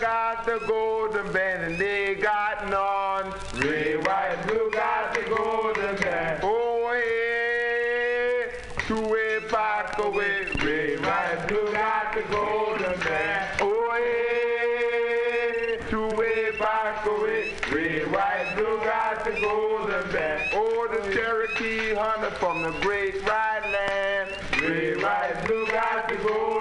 got 0.03 0.45
the 0.45 0.59
golden 0.67 1.31
band 1.31 1.63
and 1.63 1.79
they 1.79 2.13
got 2.15 2.67
none. 2.67 3.33
Red, 3.63 4.05
white, 4.05 4.35
blue, 4.45 4.69
got 4.69 5.13
the 5.13 5.21
golden 5.33 5.95
band. 5.95 6.41
Oh, 6.43 6.91
hey, 6.91 8.51
two 8.85 8.99
way 8.99 9.39
back 9.49 9.97
away. 9.99 10.43
Red, 10.61 10.99
white, 11.05 11.47
blue, 11.47 11.71
got 11.71 12.13
the 12.13 12.21
golden 12.23 12.99
band. 12.99 13.61
Oh, 13.61 13.91
hey, 13.95 15.79
two 15.89 16.09
way 16.17 16.51
back 16.59 17.05
away. 17.05 17.53
Red, 17.71 18.11
white, 18.11 18.55
blue, 18.57 18.79
got 18.83 19.23
the 19.23 19.31
golden 19.39 20.11
band. 20.11 20.49
Oh, 20.53 20.85
the 20.91 21.13
Cherokee 21.13 21.95
hunter 21.95 22.31
from 22.31 22.61
the 22.61 22.71
great 22.81 23.23
white 23.23 23.71
land. 23.71 24.31
Red, 24.61 25.01
white, 25.01 25.45
blue, 25.45 25.65
got 25.67 26.09
the 26.09 26.15
golden 26.17 26.52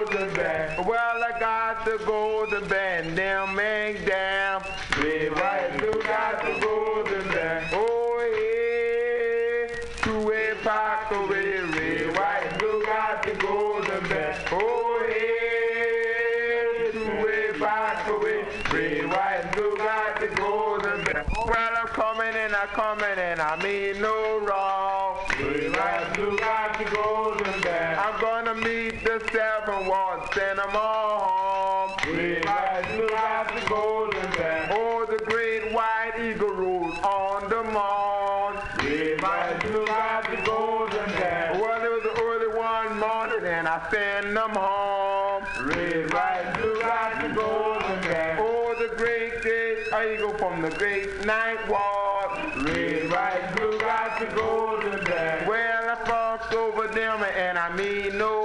Well, 0.43 1.23
I 1.23 1.39
got 1.39 1.85
the 1.85 1.97
golden 2.05 2.67
band, 2.67 3.15
damn, 3.15 3.55
man, 3.55 3.95
damn. 4.05 4.61
Red, 5.01 5.31
white, 5.31 5.77
blue, 5.77 6.01
got 6.03 6.41
the 6.43 6.59
golden 6.59 7.27
band. 7.29 7.65
Oh, 7.71 8.19
yeah, 8.35 9.67
two 10.01 10.19
way 10.27 10.53
back 10.65 11.11
away. 11.11 11.61
Red, 11.61 12.17
white, 12.17 12.59
blue, 12.59 12.83
got 12.85 13.23
the 13.23 13.33
golden 13.35 14.09
band. 14.09 14.37
Oh, 14.51 15.05
yeah, 15.07 16.91
two 16.91 17.25
way 17.25 17.57
back 17.57 18.07
away. 18.09 18.45
Red, 18.73 19.07
white, 19.07 19.49
blue, 19.53 19.77
got 19.77 20.19
the 20.19 20.27
golden 20.27 21.03
band. 21.05 21.25
Well, 21.45 21.73
I'm 21.81 21.87
coming 21.87 22.35
and 22.35 22.53
I'm 22.53 22.67
coming 22.67 23.17
and 23.17 23.39
I 23.39 23.55
mean 23.63 24.01
no 24.01 24.39
wrong. 24.39 25.19
Red, 25.39 25.71
white, 25.71 26.11
blue, 26.15 26.37
got 26.37 26.77
the 26.77 26.85
golden 26.93 27.61
band. 27.61 27.99
I'm 27.99 28.19
gonna 28.19 28.55
meet 28.55 29.03
the 29.05 29.21
seven 29.31 29.87
walls, 29.87 30.02
send 30.33 30.57
them 30.57 30.75
all 30.75 31.19
home. 31.19 32.15
Red, 32.15 32.45
white, 32.45 32.83
blue, 32.95 33.09
got 33.09 33.53
the 33.53 33.69
golden 33.69 34.31
band. 34.31 34.71
Oh, 34.73 35.05
the 35.05 35.23
great 35.25 35.71
white 35.71 36.13
eagle 36.19 36.53
rose 36.53 36.97
on 37.03 37.49
the 37.49 37.63
mound. 37.63 38.57
Red, 38.77 39.21
white, 39.21 39.59
blue, 39.61 39.85
got 39.85 40.29
the 40.29 40.37
golden 40.43 41.05
band. 41.13 41.59
Well, 41.59 41.83
it 41.83 41.91
was 41.91 42.03
the 42.03 42.21
early 42.21 42.57
one 42.57 42.99
morning 42.99 43.45
and 43.45 43.67
I 43.67 43.87
send 43.91 44.35
them 44.35 44.51
home. 44.51 45.43
Red, 45.67 46.13
white, 46.13 46.53
blue, 46.59 46.81
got 46.81 47.21
the 47.21 47.29
golden 47.33 48.01
band. 48.01 48.39
Oh, 48.41 48.75
the 48.79 48.95
great, 48.95 49.41
great 49.41 49.87
eagle 50.13 50.33
from 50.37 50.61
the 50.61 50.71
great 50.71 51.25
night 51.25 51.67
walk. 51.69 52.37
Red, 52.57 53.11
white, 53.11 53.55
blue, 53.55 53.79
got 53.79 54.19
the 54.19 54.25
golden 54.35 55.03
band. 55.03 55.47
Well, 55.47 55.89
I 55.89 55.95
fucked 56.05 56.53
over 56.53 56.87
them 56.87 57.23
and 57.23 57.57
I 57.57 57.75
mean 57.75 58.17
no 58.17 58.42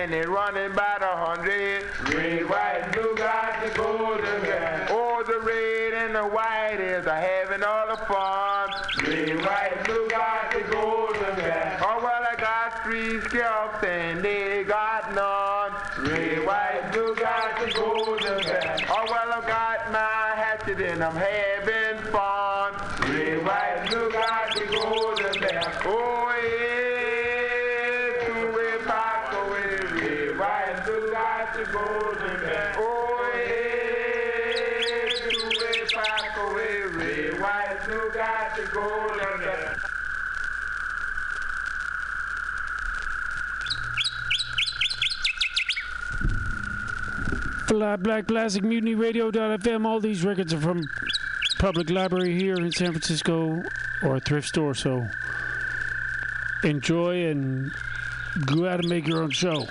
and 0.00 0.12
they 0.14 0.22
running 0.22 0.72
by 0.72 0.96
the 0.98 1.06
hundred. 1.06 1.84
Red, 2.14 2.48
white, 2.48 2.90
Bugatti 2.92 3.76
golden 3.76 4.40
band. 4.42 4.88
Oh, 4.90 5.22
the 5.26 5.38
red 5.40 5.92
and 5.92 6.14
the 6.14 6.24
white 6.24 6.80
is 6.80 7.04
a 7.04 7.14
having 7.14 7.62
all 7.62 7.86
the 7.86 7.98
fun. 8.06 8.70
Red, 9.06 9.44
white, 9.44 9.84
Bugatti 9.84 10.70
golden 10.70 11.36
band. 11.36 11.84
Oh, 11.84 12.00
well, 12.02 12.24
I 12.32 12.34
got 12.40 12.82
three 12.82 13.20
scalps 13.20 13.84
and 13.84 14.24
they 14.24 14.64
got 14.64 15.14
none. 15.14 15.72
Red, 16.08 16.46
white, 16.46 16.92
Bugatti 16.92 17.74
golden 17.74 18.42
band. 18.42 18.84
Oh, 18.88 19.04
well, 19.06 19.32
I 19.34 19.46
got 19.46 19.92
my 19.92 20.34
hatchet 20.34 20.80
and 20.80 21.04
I'm 21.04 21.14
having 21.14 22.10
fun. 22.10 22.49
Black 47.70 48.26
Classic 48.26 48.64
Mutiny 48.64 48.96
Radio.fm. 48.96 49.86
All 49.86 50.00
these 50.00 50.24
records 50.24 50.52
are 50.52 50.60
from 50.60 50.82
Public 51.60 51.88
Library 51.88 52.36
here 52.36 52.56
in 52.56 52.72
San 52.72 52.90
Francisco 52.90 53.62
or 54.02 54.16
a 54.16 54.20
thrift 54.20 54.48
store. 54.48 54.74
So 54.74 55.08
enjoy 56.64 57.26
and 57.26 57.70
go 58.44 58.66
out 58.66 58.80
and 58.80 58.88
make 58.88 59.06
your 59.06 59.22
own 59.22 59.30
show. 59.30 59.68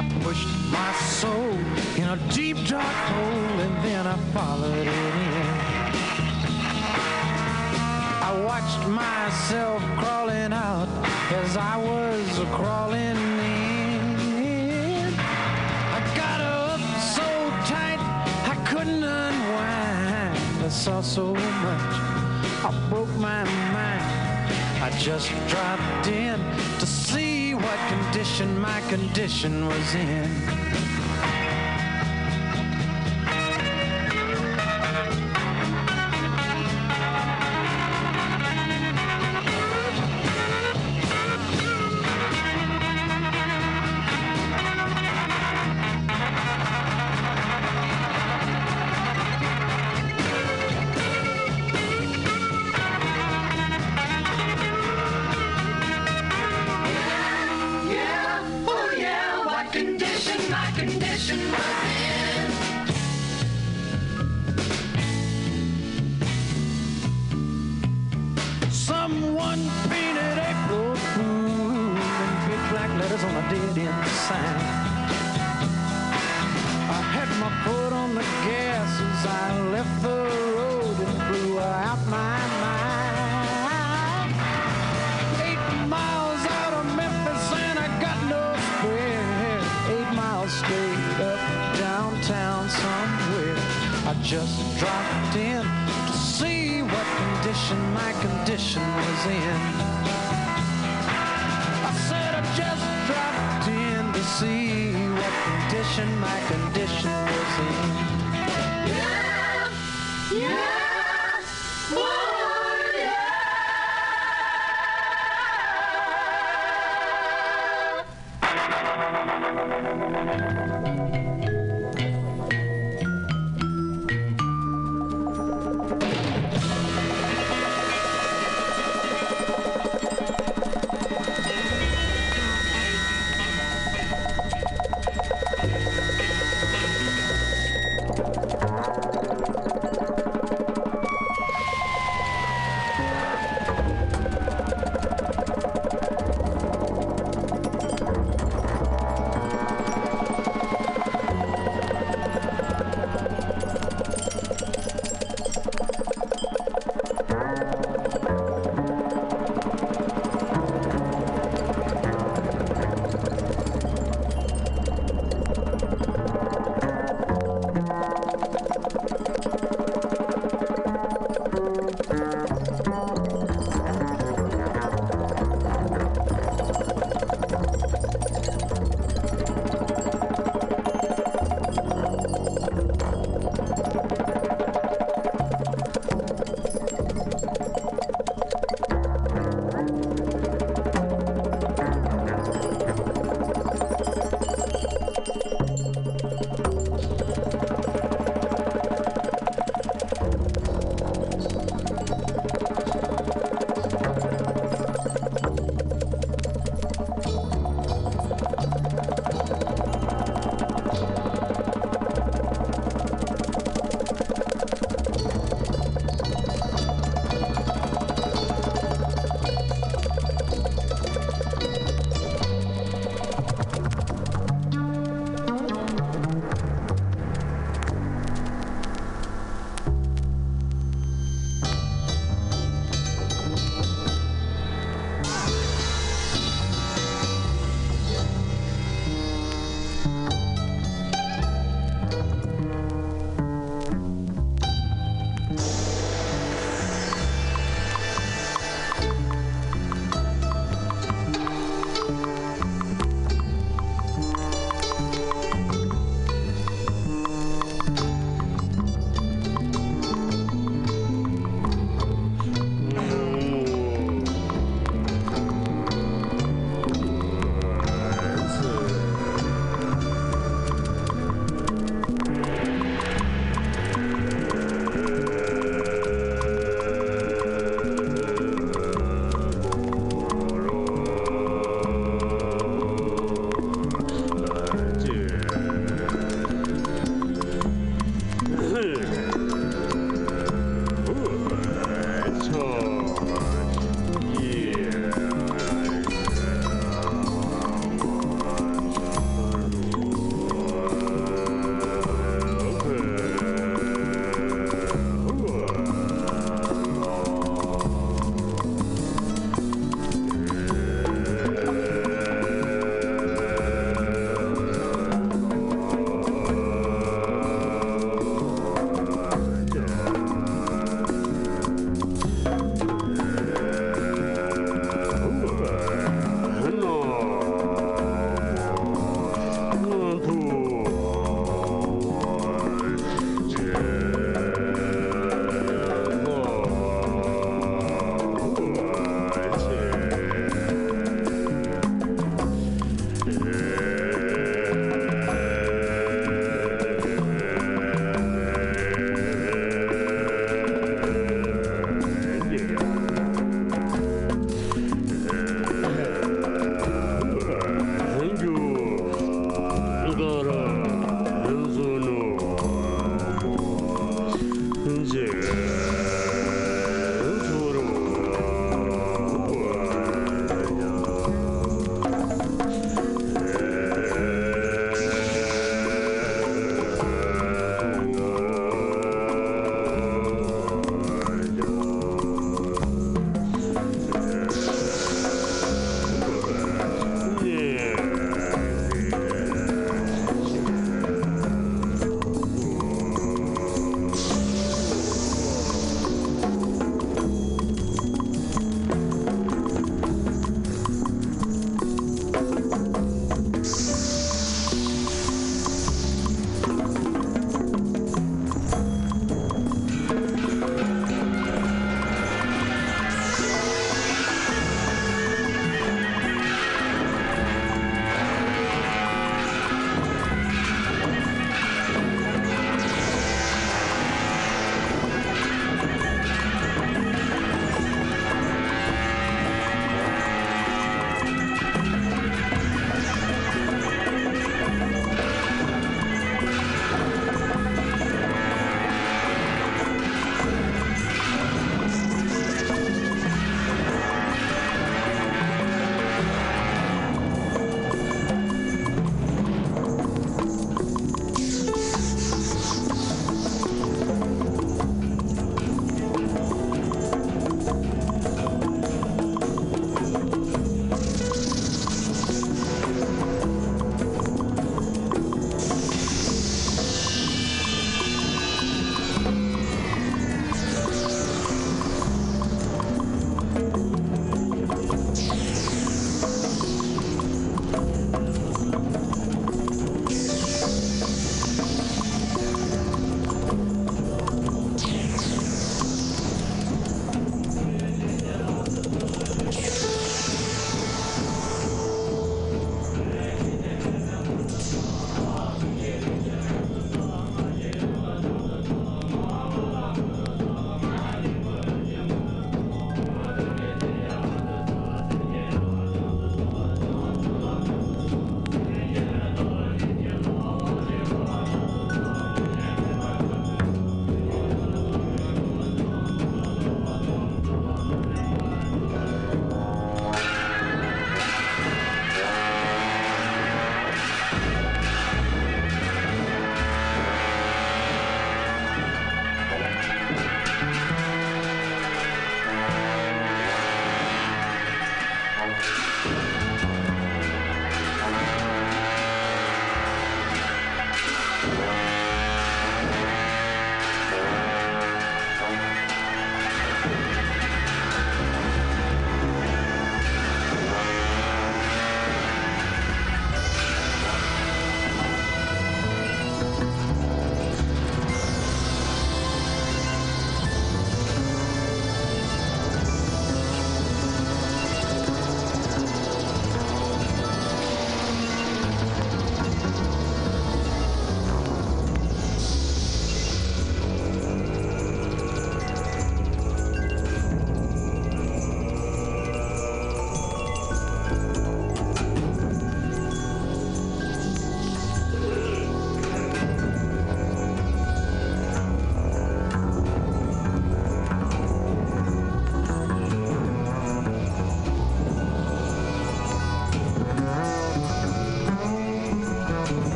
I 0.00 0.08
pushed 0.22 0.48
my 0.72 0.92
soul 1.20 1.52
in 2.00 2.08
a 2.08 2.16
deep 2.32 2.56
dark 2.66 2.96
hole 3.12 3.60
and 3.60 3.84
then 3.84 4.06
I 4.06 4.16
followed 4.32 4.86
it 4.86 4.86
in. 4.86 5.46
I 8.28 8.32
watched 8.48 8.88
myself 8.88 9.82
crawling 9.98 10.54
out 10.54 10.88
as 11.42 11.54
I 11.54 11.76
was 11.76 12.38
crawling 12.56 13.18
in. 13.44 15.12
I 15.18 16.00
got 16.16 16.40
up 16.40 16.80
so 17.14 17.28
tight 17.68 18.00
I 18.48 18.56
couldn't 18.66 19.04
unwind. 19.04 20.64
I 20.64 20.68
saw 20.70 21.02
so 21.02 21.34
much, 21.34 21.94
I 22.64 22.86
broke 22.88 23.14
my 23.16 23.44
mind. 23.44 24.00
I 24.82 24.88
just 24.98 25.28
dropped 25.48 26.06
in 26.06 26.49
what 27.70 27.88
condition 27.88 28.60
my 28.60 28.80
condition 28.88 29.64
was 29.64 29.94
in. 29.94 30.79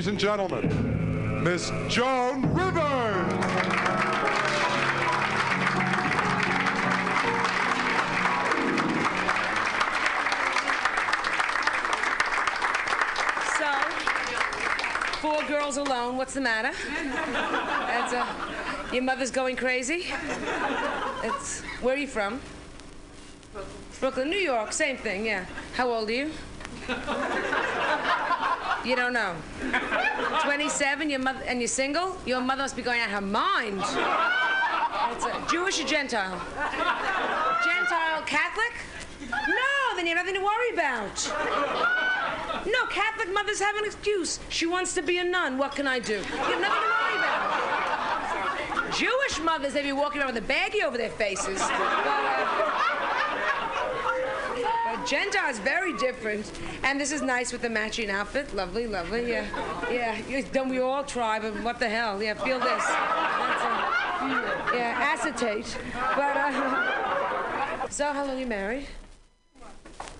Ladies 0.00 0.08
and 0.08 0.18
gentlemen, 0.18 1.44
Miss 1.44 1.70
Joan 1.88 2.40
Rivers. 2.54 3.32
So, 13.58 13.70
four 15.20 15.42
girls 15.42 15.76
alone. 15.76 16.16
What's 16.16 16.32
the 16.32 16.40
matter? 16.40 16.70
Uh, 18.12 18.26
your 18.94 19.02
mother's 19.02 19.30
going 19.30 19.56
crazy. 19.56 20.06
It's 21.22 21.60
where 21.82 21.94
are 21.94 21.98
you 21.98 22.06
from? 22.06 22.40
Brooklyn, 24.00 24.30
New 24.30 24.38
York. 24.38 24.72
Same 24.72 24.96
thing. 24.96 25.26
Yeah. 25.26 25.44
How 25.74 25.92
old 25.92 26.08
are 26.08 26.12
you? 26.12 26.30
You 28.82 28.96
don't 28.96 29.12
know. 29.12 29.36
27. 30.44 31.10
Your 31.10 31.20
mother 31.20 31.42
and 31.46 31.60
you're 31.60 31.68
single. 31.68 32.16
Your 32.26 32.40
mother 32.40 32.62
must 32.62 32.76
be 32.76 32.82
going 32.82 33.00
out 33.00 33.06
of 33.08 33.14
her 33.14 33.20
mind. 33.20 33.80
A 33.82 35.46
Jewish 35.50 35.80
or 35.80 35.86
Gentile? 35.86 36.40
Gentile 37.64 38.22
Catholic? 38.26 38.72
No, 39.30 39.96
then 39.96 40.06
you 40.06 40.16
have 40.16 40.24
nothing 40.24 40.40
to 40.40 40.44
worry 40.44 40.70
about. 40.72 41.32
No, 42.66 42.86
Catholic 42.86 43.32
mothers 43.32 43.60
have 43.60 43.76
an 43.76 43.84
excuse. 43.84 44.40
She 44.48 44.66
wants 44.66 44.94
to 44.94 45.02
be 45.02 45.18
a 45.18 45.24
nun. 45.24 45.56
What 45.58 45.74
can 45.74 45.86
I 45.86 45.98
do? 45.98 46.14
You 46.14 46.20
have 46.22 46.60
nothing 46.60 46.82
to 46.82 46.88
worry 46.88 47.16
about. 47.18 48.92
Jewish 48.96 49.40
mothers, 49.44 49.72
they 49.72 49.82
be 49.82 49.92
walking 49.92 50.20
around 50.20 50.34
with 50.34 50.44
a 50.44 50.46
baggie 50.52 50.82
over 50.84 50.98
their 50.98 51.10
faces. 51.10 51.60
But, 51.60 51.70
uh, 51.70 52.89
is 55.50 55.58
very 55.58 55.92
different. 55.98 56.50
And 56.82 57.00
this 57.00 57.12
is 57.12 57.22
nice 57.22 57.52
with 57.52 57.62
the 57.62 57.70
matching 57.70 58.10
outfit. 58.10 58.54
Lovely, 58.54 58.86
lovely. 58.86 59.28
Yeah, 59.28 59.46
yeah. 59.90 60.42
Don't 60.52 60.68
we 60.68 60.80
all 60.80 61.04
try? 61.04 61.38
But 61.38 61.54
what 61.62 61.78
the 61.78 61.88
hell? 61.88 62.22
Yeah, 62.22 62.34
feel 62.34 62.60
this. 62.60 62.84
A, 62.84 63.90
yeah, 64.74 64.96
acetate. 65.12 65.76
But 65.92 66.36
uh, 66.36 67.88
so, 67.90 68.12
how 68.12 68.24
long 68.26 68.38
you 68.38 68.46
married? 68.46 68.86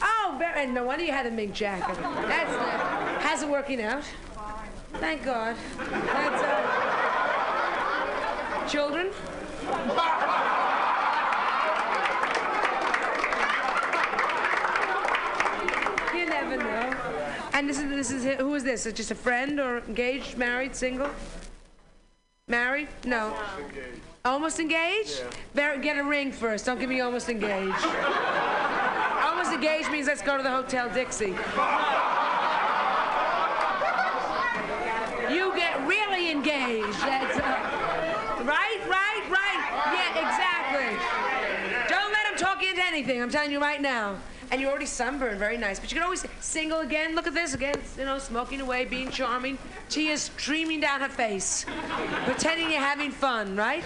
Oh, 0.03 0.37
very, 0.39 0.66
no 0.66 0.85
wonder 0.85 1.05
you 1.05 1.12
had 1.12 1.26
a 1.26 1.31
mink 1.31 1.55
jacket. 1.55 1.97
That's 1.97 2.51
uh, 2.51 3.18
how's 3.20 3.43
it 3.43 3.49
working 3.49 3.81
out? 3.83 4.05
Thank 4.95 5.24
God. 5.24 5.57
That's 5.78 6.43
uh, 6.43 6.91
children. 8.68 9.11
You 16.14 16.26
never 16.26 16.57
know. 16.57 16.91
And 17.61 17.68
this 17.68 17.78
is 17.78 17.90
this 17.90 18.11
is 18.11 18.24
who 18.38 18.54
is 18.54 18.64
this? 18.64 18.90
Just 18.90 19.11
a 19.11 19.14
friend 19.14 19.61
or 19.61 19.80
engaged, 19.80 20.38
married, 20.38 20.74
single? 20.74 21.11
Married? 22.48 22.88
No. 23.04 23.36
Almost 24.24 24.61
engaged? 24.61 25.22
Very, 25.52 25.78
get 25.82 25.98
a 25.98 26.02
ring 26.02 26.32
first. 26.32 26.64
Don't 26.64 26.80
give 26.80 26.88
me 26.88 27.02
almost 27.02 27.28
engaged. 27.28 27.84
almost 29.26 29.52
engaged 29.52 29.90
means 29.90 30.06
let's 30.06 30.22
go 30.22 30.38
to 30.38 30.42
the 30.42 30.48
Hotel 30.48 30.88
Dixie. 30.88 31.36
You 35.28 35.54
get 35.54 35.86
really 35.86 36.30
engaged. 36.30 36.98
That's 37.00 37.36
uh, 37.36 38.42
right, 38.46 38.80
right, 38.88 39.24
right. 39.28 39.61
Yeah, 39.92 40.24
exactly. 40.24 40.96
Don't 41.94 42.11
let 42.11 42.24
him 42.32 42.38
talk 42.38 42.62
you 42.62 42.70
into 42.70 42.82
anything. 42.86 43.20
I'm 43.20 43.28
telling 43.28 43.52
you 43.52 43.61
right 43.61 43.82
now. 43.82 44.16
And 44.51 44.61
you're 44.61 44.70
already 44.70 44.86
sunburned, 44.86 45.38
very 45.38 45.57
nice. 45.57 45.78
But 45.78 45.92
you 45.92 45.96
can 45.96 46.05
always 46.05 46.24
single 46.40 46.80
again. 46.80 47.14
Look 47.14 47.28
at 47.28 47.34
this 47.34 47.55
again. 47.55 47.76
You 47.96 48.05
know, 48.05 48.18
smoking 48.18 48.61
away, 48.61 48.84
being 48.84 49.11
charming, 49.11 49.59
tears 49.88 50.22
streaming 50.22 50.80
down 50.80 51.01
her 51.01 51.09
face, 51.09 51.64
pretending 52.24 52.70
you're 52.70 52.80
having 52.80 53.12
fun, 53.12 53.55
right? 53.57 53.84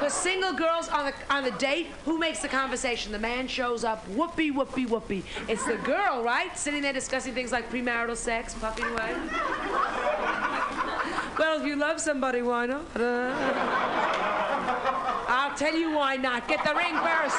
The 0.00 0.08
single 0.08 0.52
girls 0.52 0.88
on 0.88 1.06
the 1.06 1.14
on 1.30 1.44
the 1.44 1.50
date, 1.52 1.88
who 2.04 2.18
makes 2.18 2.40
the 2.40 2.48
conversation? 2.48 3.12
The 3.12 3.18
man 3.18 3.46
shows 3.46 3.84
up, 3.84 4.06
whoopee, 4.08 4.50
whoopee, 4.50 4.86
whoopee. 4.86 5.24
It's 5.48 5.64
the 5.66 5.76
girl, 5.76 6.22
right? 6.22 6.56
Sitting 6.56 6.82
there 6.82 6.92
discussing 6.92 7.34
things 7.34 7.52
like 7.52 7.70
premarital 7.70 8.16
sex, 8.16 8.54
puffing 8.54 8.86
away. 8.86 9.14
Well, 11.38 11.60
if 11.60 11.66
you 11.66 11.76
love 11.76 12.00
somebody, 12.00 12.42
why 12.42 12.66
not? 12.66 12.84
I'll 15.28 15.54
tell 15.56 15.76
you 15.76 15.92
why 15.92 16.16
not. 16.16 16.48
Get 16.48 16.64
the 16.64 16.74
ring 16.74 16.96
first. 16.96 17.38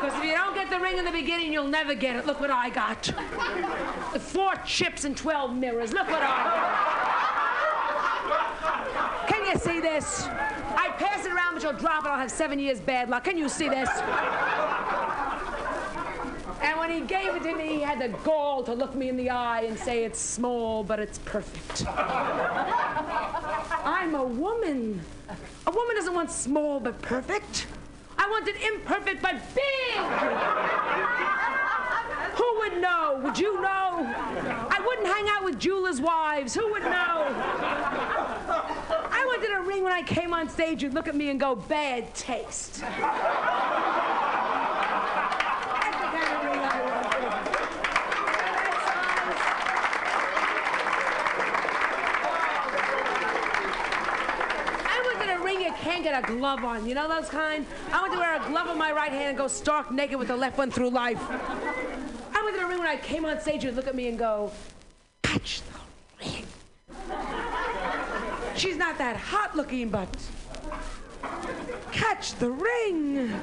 Because 0.00 0.18
if 0.18 0.24
you 0.24 0.32
don't 0.32 0.54
get 0.54 0.61
the 0.72 0.80
ring 0.80 0.96
in 0.96 1.04
the 1.04 1.12
beginning, 1.12 1.52
you'll 1.52 1.68
never 1.68 1.94
get 1.94 2.16
it. 2.16 2.24
Look 2.24 2.40
what 2.40 2.50
I 2.50 2.70
got. 2.70 3.04
Four 4.18 4.54
chips 4.64 5.04
and 5.04 5.14
12 5.14 5.54
mirrors. 5.54 5.92
Look 5.92 6.08
what 6.08 6.22
I 6.22 6.44
got. 9.18 9.28
Can 9.28 9.44
you 9.44 9.58
see 9.58 9.80
this? 9.80 10.24
I 10.24 10.88
pass 10.98 11.26
it 11.26 11.32
around, 11.32 11.54
but 11.54 11.62
you'll 11.62 11.74
drop 11.74 12.06
it. 12.06 12.08
I'll 12.08 12.18
have 12.18 12.30
seven 12.30 12.58
years 12.58 12.80
bad 12.80 13.10
luck. 13.10 13.24
Can 13.24 13.36
you 13.36 13.50
see 13.50 13.68
this? 13.68 13.88
And 16.62 16.78
when 16.78 16.90
he 16.90 17.00
gave 17.00 17.34
it 17.34 17.42
to 17.42 17.54
me, 17.54 17.68
he 17.68 17.80
had 17.80 18.00
the 18.00 18.08
gall 18.24 18.62
to 18.62 18.72
look 18.72 18.94
me 18.94 19.10
in 19.10 19.16
the 19.18 19.28
eye 19.28 19.62
and 19.62 19.78
say, 19.78 20.04
It's 20.04 20.18
small, 20.18 20.84
but 20.84 21.00
it's 21.00 21.18
perfect. 21.18 21.84
I'm 23.84 24.14
a 24.14 24.24
woman. 24.24 25.02
A 25.66 25.70
woman 25.70 25.96
doesn't 25.96 26.14
want 26.14 26.30
small 26.30 26.80
but 26.80 27.02
perfect. 27.02 27.66
I 28.22 28.28
want 28.30 28.46
it 28.46 28.54
imperfect 28.62 29.20
but 29.20 29.34
big. 29.52 29.96
Who 32.38 32.58
would 32.60 32.80
know? 32.80 33.20
Would 33.24 33.36
you 33.36 33.60
know? 33.60 34.06
I 34.70 34.80
wouldn't 34.86 35.08
hang 35.08 35.26
out 35.28 35.42
with 35.44 35.58
jewelers' 35.58 36.00
wives. 36.00 36.54
Who 36.54 36.70
would 36.70 36.84
know? 36.84 37.34
I 39.10 39.24
wanted 39.26 39.50
a 39.58 39.62
ring 39.62 39.82
when 39.82 39.92
I 39.92 40.02
came 40.02 40.32
on 40.32 40.48
stage. 40.48 40.84
You'd 40.84 40.94
look 40.94 41.08
at 41.08 41.16
me 41.16 41.30
and 41.30 41.40
go, 41.40 41.56
bad 41.56 42.14
taste. 42.14 42.82
That's 42.82 42.96
the 42.96 43.02
kind 46.06 46.32
of 46.36 46.44
ring 46.44 46.60
I 46.60 46.80
wanted. 46.84 47.32
I 54.86 55.02
wanted 55.12 55.30
a 55.34 55.38
ring 55.42 55.60
you 55.60 55.71
can't 55.82 56.04
get 56.04 56.22
a 56.22 56.26
glove 56.26 56.64
on. 56.64 56.88
You 56.88 56.94
know 56.94 57.08
those 57.08 57.28
kind? 57.28 57.66
I 57.92 58.00
want 58.00 58.12
to 58.12 58.18
wear 58.18 58.40
a 58.40 58.48
glove 58.48 58.68
on 58.68 58.78
my 58.78 58.92
right 58.92 59.10
hand 59.10 59.30
and 59.30 59.38
go 59.38 59.48
stark 59.48 59.90
naked 59.90 60.16
with 60.18 60.28
the 60.28 60.36
left 60.36 60.56
one 60.56 60.70
through 60.70 60.90
life. 60.90 61.20
I 61.28 62.40
wanted 62.42 62.62
a 62.62 62.66
ring 62.66 62.78
when 62.78 62.86
I 62.86 62.96
came 62.96 63.24
on 63.24 63.40
stage, 63.40 63.64
you'd 63.64 63.74
look 63.74 63.88
at 63.88 63.94
me 63.94 64.08
and 64.08 64.18
go, 64.18 64.52
catch 65.22 65.60
the 65.62 66.24
ring. 66.24 66.46
She's 68.56 68.76
not 68.76 68.96
that 68.98 69.16
hot 69.16 69.56
looking, 69.56 69.88
but 69.88 70.08
catch 71.90 72.34
the 72.36 72.50
ring. 72.50 73.34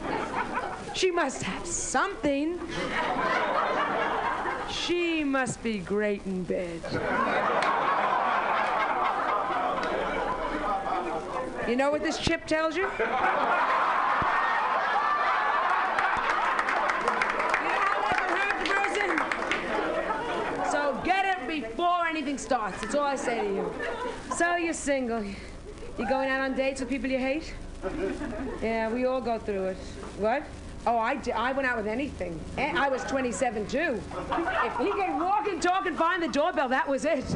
She 0.94 1.12
must 1.12 1.44
have 1.44 1.66
something. 1.66 2.58
She 4.72 5.26
must 5.26 5.62
be 5.62 5.80
great 5.80 6.26
in 6.26 6.44
bed. 6.44 6.82
You 11.70 11.76
know 11.76 11.92
what 11.92 12.02
this 12.02 12.18
chip 12.18 12.48
tells 12.48 12.76
you? 12.76 12.90
So 20.72 21.02
get 21.04 21.26
it 21.26 21.48
before 21.48 22.06
anything 22.06 22.38
starts. 22.38 22.80
That's 22.80 22.94
all 22.94 23.06
I 23.06 23.16
say 23.16 23.40
to 23.40 23.54
you. 23.54 23.74
So 24.38 24.56
you're 24.56 24.74
single. 24.74 25.24
You're 25.98 26.08
going 26.08 26.30
out 26.30 26.42
on 26.42 26.56
dates 26.56 26.80
with 26.80 26.90
people 26.90 27.10
you 27.10 27.18
hate? 27.18 27.54
Yeah, 28.62 28.92
we 28.92 29.06
all 29.06 29.20
go 29.20 29.40
through 29.40 29.70
it. 29.70 29.78
What? 30.20 30.44
Oh, 30.88 30.98
I, 30.98 31.16
di- 31.16 31.32
I 31.34 31.52
went 31.52 31.68
out 31.68 31.78
with 31.78 31.88
anything. 31.88 32.40
And 32.58 32.78
I 32.80 32.88
was 32.90 33.04
27 33.04 33.68
too. 33.68 34.02
If 34.32 34.78
he 34.80 34.92
could 34.92 35.20
walk 35.20 35.48
and 35.48 35.62
talk 35.62 35.86
and 35.86 35.98
find 35.98 36.24
the 36.24 36.28
doorbell, 36.30 36.70
that 36.70 36.88
was 36.88 37.06
it. 37.06 37.26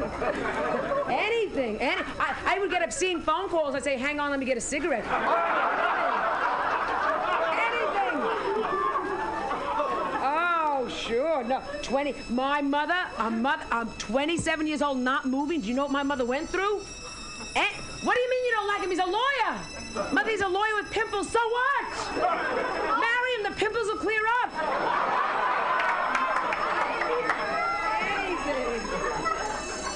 anything. 1.10 1.78
Any, 1.80 2.02
I, 2.18 2.34
I 2.46 2.58
would 2.58 2.70
get 2.70 2.82
obscene 2.82 3.20
phone 3.20 3.48
calls. 3.48 3.74
I'd 3.74 3.84
say, 3.84 3.98
hang 3.98 4.18
on, 4.18 4.30
let 4.30 4.40
me 4.40 4.46
get 4.46 4.56
a 4.56 4.60
cigarette. 4.62 5.04
anything. 7.60 8.20
Oh, 10.26 10.88
sure. 10.90 11.44
No, 11.44 11.60
20. 11.82 12.14
My 12.30 12.62
mother, 12.62 12.96
a 13.18 13.30
mother, 13.30 13.62
I'm 13.70 13.88
27 13.98 14.66
years 14.66 14.80
old, 14.82 14.98
not 14.98 15.26
moving. 15.26 15.60
Do 15.60 15.68
you 15.68 15.74
know 15.74 15.82
what 15.84 15.92
my 15.92 16.02
mother 16.02 16.24
went 16.24 16.48
through? 16.48 16.80
Eh, 17.56 17.66
what 18.02 18.14
do 18.14 18.20
you 18.20 18.30
mean 18.30 18.44
you 18.46 18.52
don't 18.52 18.66
like 18.68 18.80
him? 18.82 18.90
He's 18.90 18.98
a 18.98 19.04
lawyer. 19.06 20.12
Mother, 20.12 20.30
he's 20.30 20.40
a 20.40 20.48
lawyer 20.48 20.74
with 20.76 20.90
pimples. 20.90 21.30
So 21.30 21.38
what? 21.38 22.83
pimples 23.56 23.86
will 23.86 23.96
clear 23.96 24.20
up. 24.42 24.50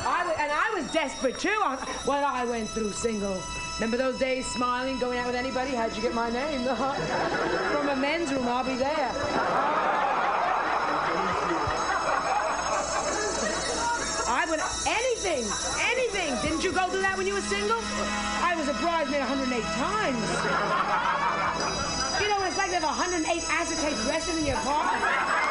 I, 0.07 0.35
and 0.39 0.53
I 0.53 0.73
was 0.75 0.91
desperate 0.93 1.39
too. 1.39 1.49
I, 1.49 1.77
well, 2.07 2.25
I 2.25 2.45
went 2.45 2.69
through 2.71 2.93
single. 2.93 3.41
Remember 3.75 3.97
those 3.97 4.19
days, 4.19 4.47
smiling, 4.47 4.99
going 4.99 5.19
out 5.19 5.27
with 5.27 5.37
anybody? 5.37 5.71
How'd 5.71 5.95
you 5.95 6.03
get 6.03 6.15
my 6.15 6.31
name? 6.31 6.65
From 7.73 7.89
a 7.89 7.97
men's 7.97 8.33
room, 8.33 8.49
I'll 8.49 8.65
be 8.65 8.77
there. 8.77 9.13
I 14.31 14.47
would 14.51 14.61
anything, 14.87 15.45
anything. 15.81 16.35
Didn't 16.43 16.65
you 16.65 16.73
go 16.73 16.89
through 16.89 17.03
that 17.03 17.17
when 17.17 17.27
you 17.27 17.35
were 17.35 17.41
single? 17.43 17.79
I 18.43 18.55
was 18.57 18.69
a 18.69 18.75
bridesmaid 18.75 19.21
108 19.21 19.63
times. 19.63 21.28
I 22.69 22.73
have 22.73 22.83
108 22.83 23.43
acetates 23.45 24.07
resting 24.07 24.37
in 24.41 24.45
your 24.45 24.57
car? 24.57 25.48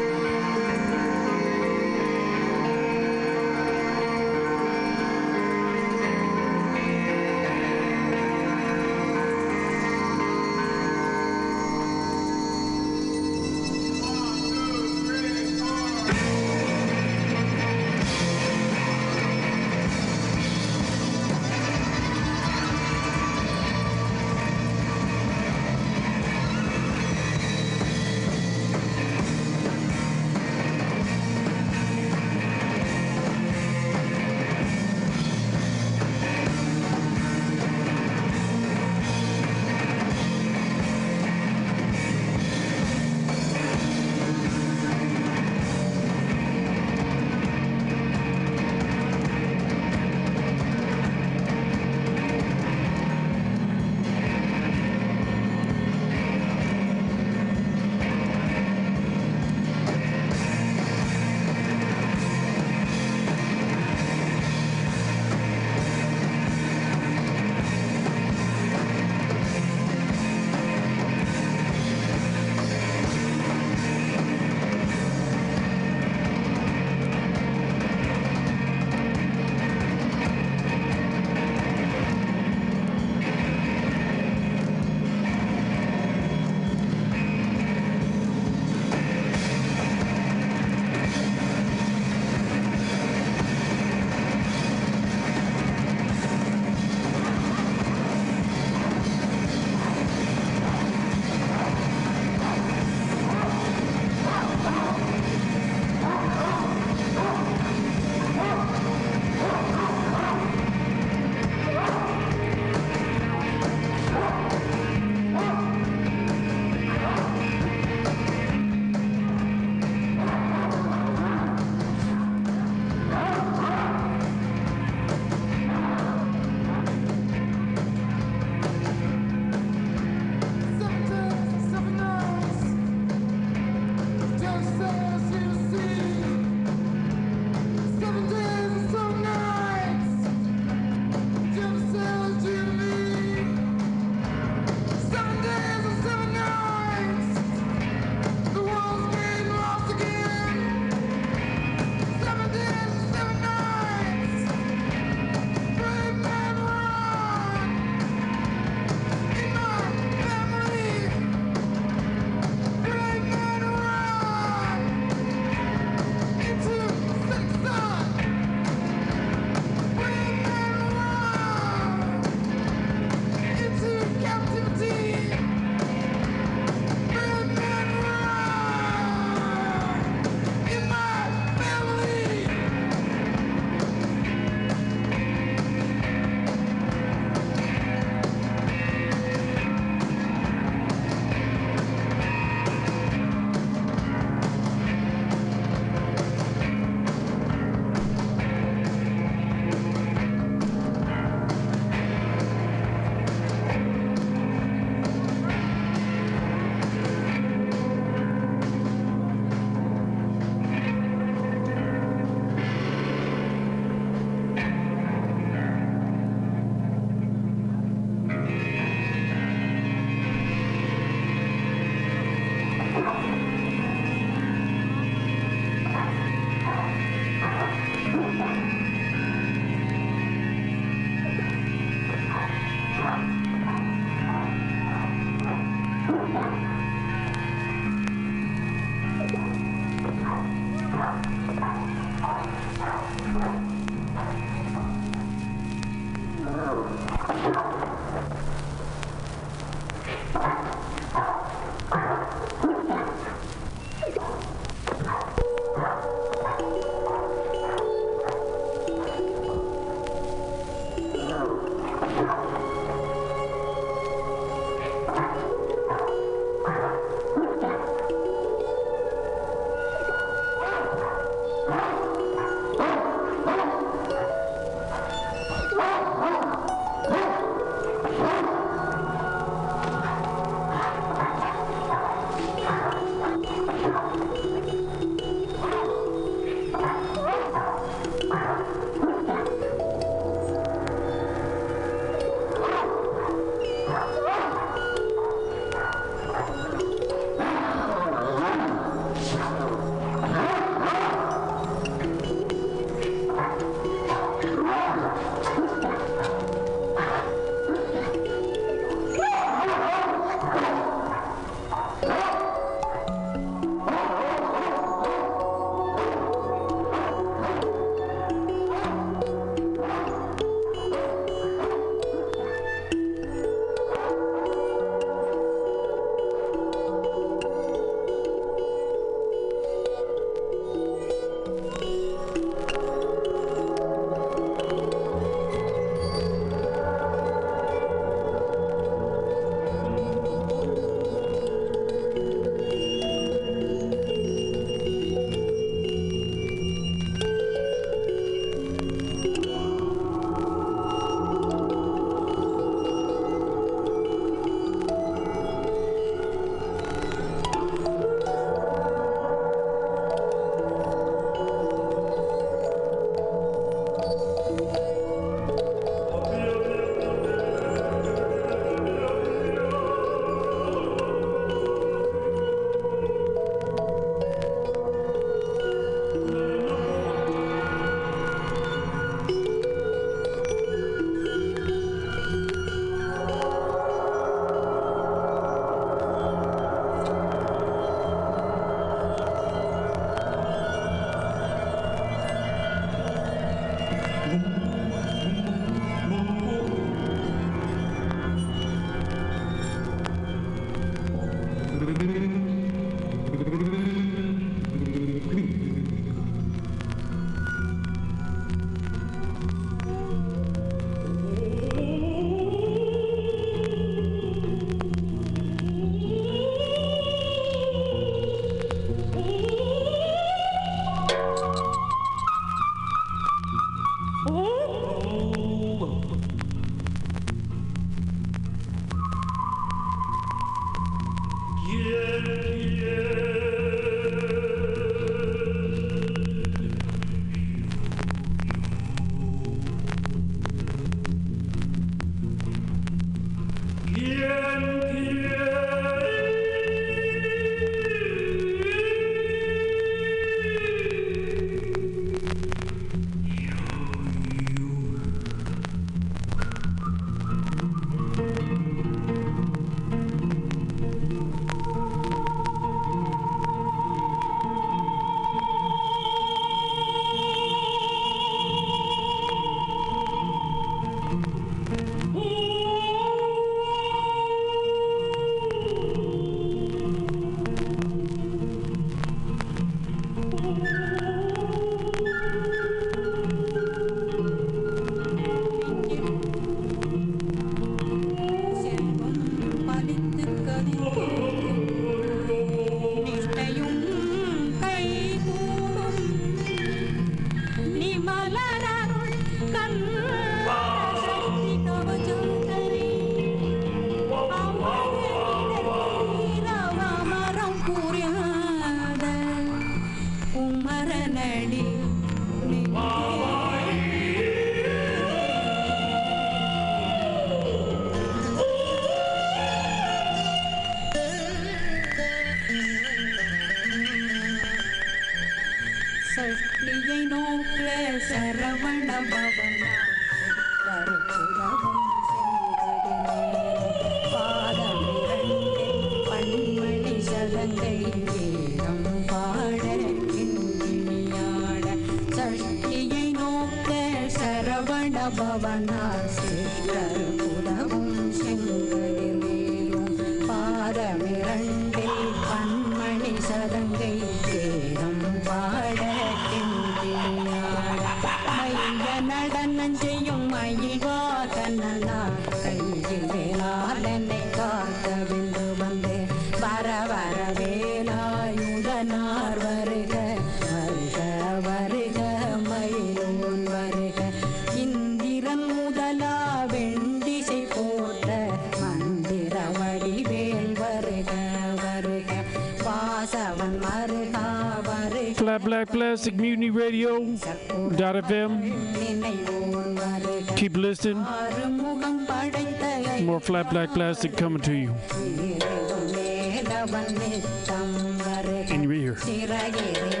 anyway 598.49 598.79
here. 598.79 600.00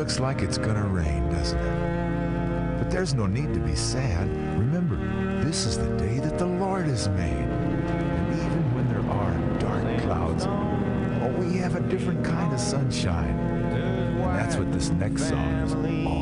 looks 0.00 0.18
like 0.18 0.40
it's 0.40 0.56
gonna 0.56 0.86
rain, 0.86 1.28
doesn't 1.28 1.58
it? 1.58 2.78
But 2.78 2.90
there's 2.90 3.12
no 3.12 3.26
need 3.26 3.52
to 3.52 3.60
be 3.60 3.76
sad. 3.76 4.26
Remember, 4.58 4.96
this 5.44 5.66
is 5.66 5.76
the 5.76 5.94
day 5.98 6.18
that 6.20 6.38
the 6.38 6.46
Lord 6.46 6.86
has 6.86 7.06
made. 7.10 7.30
And 7.30 8.32
even 8.32 8.74
when 8.74 8.88
there 8.88 9.04
are 9.12 9.34
dark 9.58 10.00
clouds, 10.00 10.46
oh, 10.46 11.28
we 11.38 11.58
have 11.58 11.74
a 11.74 11.80
different 11.80 12.24
kind 12.24 12.50
of 12.50 12.58
sunshine. 12.58 13.38
And 13.38 14.22
that's 14.22 14.56
what 14.56 14.72
this 14.72 14.88
next 14.88 15.28
song 15.28 15.52
is 15.64 15.74
all 16.06 16.19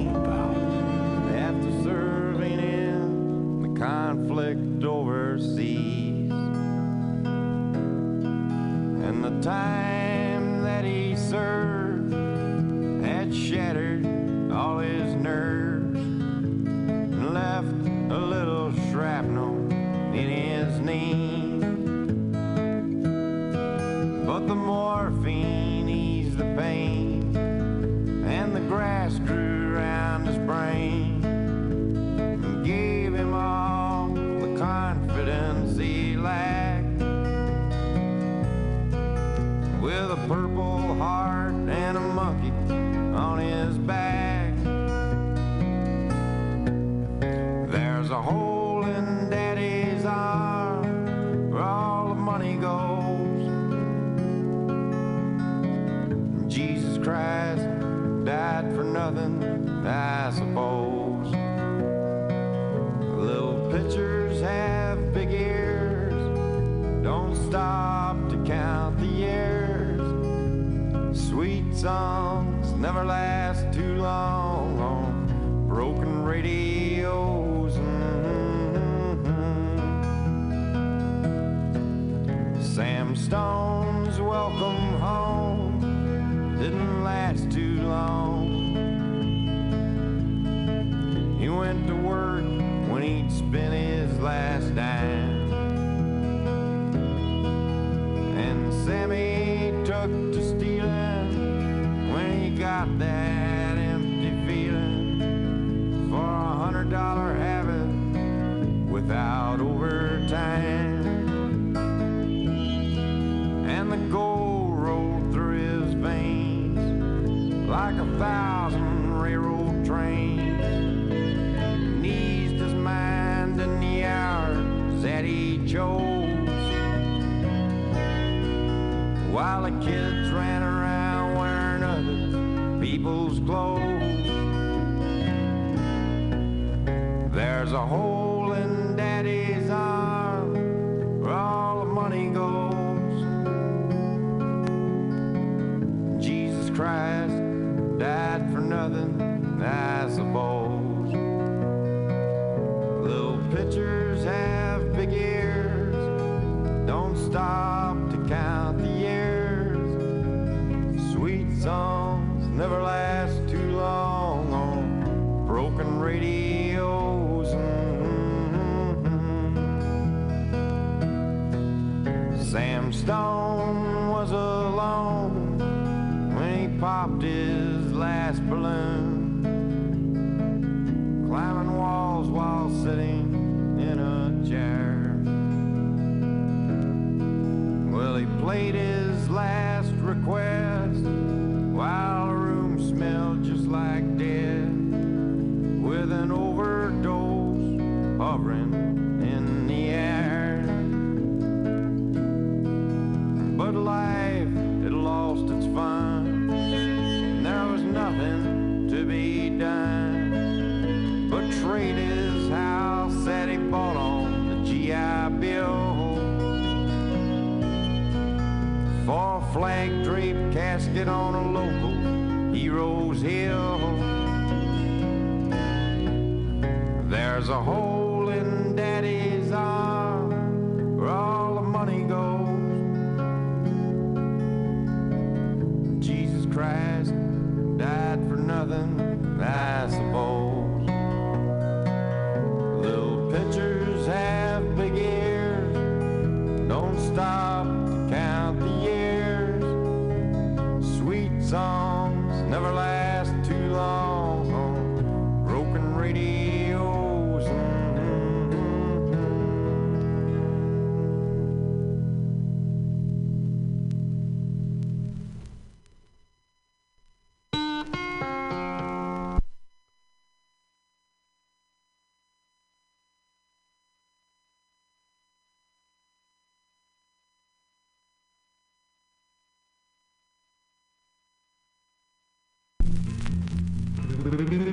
Mm-hmm. 284.38 284.67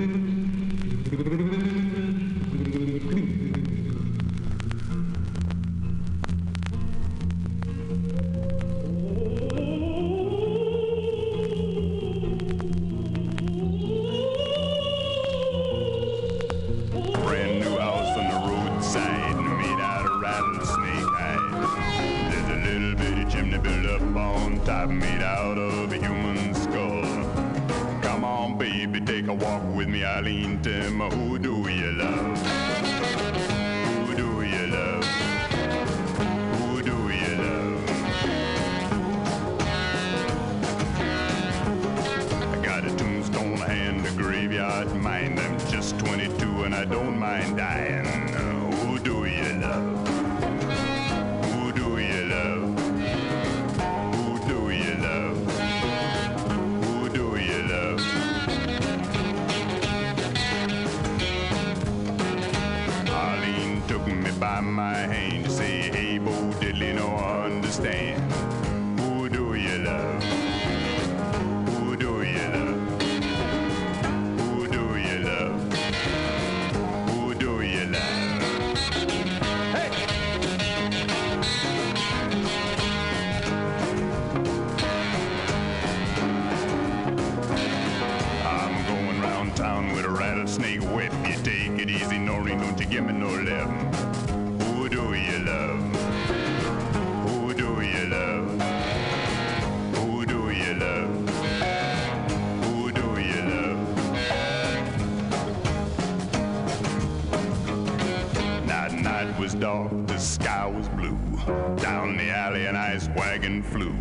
Down 111.46 112.16
the 112.16 112.28
alley 112.30 112.66
an 112.66 112.74
ice 112.74 113.08
wagon 113.16 113.62
flew. 113.62 113.92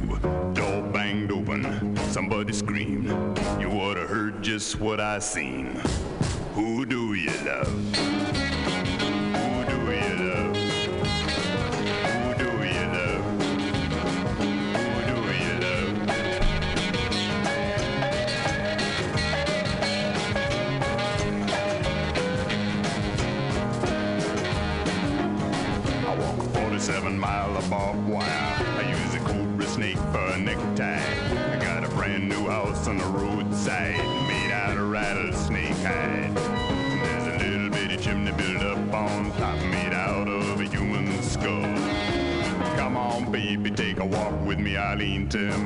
Door 0.53 0.81
banged 0.91 1.31
open. 1.31 1.95
Somebody 2.09 2.53
screamed. 2.53 3.09
You 3.59 3.69
oughta 3.69 4.01
heard 4.07 4.41
just 4.41 4.80
what 4.80 4.99
I 4.99 5.19
seen. 5.19 5.64
Darlington 44.85 45.65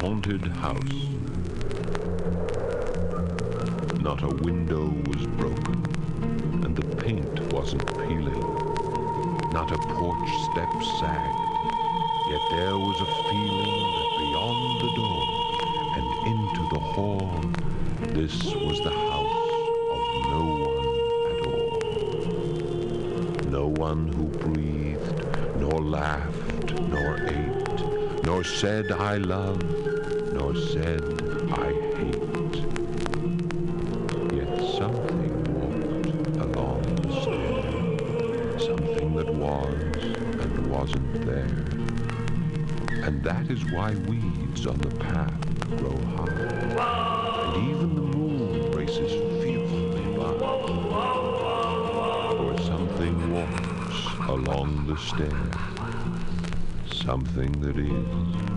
haunted 0.00 0.46
house. 0.46 1.06
Not 4.00 4.22
a 4.22 4.28
window 4.42 4.88
was 5.06 5.26
broken, 5.38 5.84
and 6.64 6.74
the 6.74 6.96
paint 6.96 7.40
wasn't 7.52 7.86
peeling. 7.98 8.42
Not 9.52 9.70
a 9.70 9.78
porch 9.78 10.30
step 10.50 10.72
sagged, 10.98 11.38
yet 12.30 12.42
there 12.50 12.76
was 12.76 13.00
a 13.00 13.06
feeling 13.30 13.76
that 13.96 14.10
beyond 14.18 14.80
the 14.80 14.90
door 14.96 15.22
and 15.96 16.06
into 16.26 16.62
the 16.74 16.80
hall, 16.80 17.40
this 18.14 18.54
was 18.54 18.80
the 18.80 18.90
house 18.90 19.50
of 19.94 20.02
no 20.30 20.42
one 20.68 20.86
at 21.32 21.40
all. 21.46 21.72
No 23.50 23.66
one 23.68 24.08
who 24.08 24.24
breathed, 24.38 25.24
nor 25.58 25.80
laughed, 25.80 26.72
nor 26.80 27.16
ate, 27.28 28.24
nor 28.24 28.42
said 28.42 28.90
I 28.90 29.18
love, 29.18 29.62
said 30.54 31.02
I 31.50 31.72
hate. 31.96 32.56
Yet 34.34 34.52
something 34.76 35.32
walked 35.54 36.36
along 36.36 36.82
the 36.96 37.12
stair, 37.22 38.58
something 38.58 39.14
that 39.16 39.32
was 39.34 39.74
and 40.42 40.66
wasn't 40.70 41.24
there. 41.24 41.64
And 43.02 43.22
that 43.24 43.50
is 43.50 43.64
why 43.72 43.94
weeds 43.94 44.66
on 44.66 44.76
the 44.78 44.94
path 44.96 45.40
grow 45.78 45.96
high, 46.16 47.54
and 47.54 47.70
even 47.70 47.94
the 47.94 48.02
moon 48.02 48.72
races 48.72 49.12
fearfully 49.42 50.16
by. 50.16 50.32
For 52.36 52.54
something 52.62 53.32
walks 53.32 54.28
along 54.28 54.86
the 54.86 54.98
stair, 54.98 55.50
something 56.92 57.52
that 57.62 57.78
is 57.78 58.51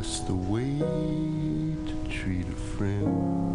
That's 0.00 0.20
the 0.20 0.34
way 0.34 0.78
to 0.78 1.94
treat 2.08 2.48
a 2.48 2.52
friend. 2.52 3.50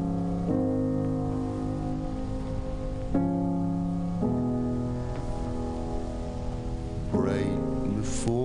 right 7.11 7.95
before 7.95 8.44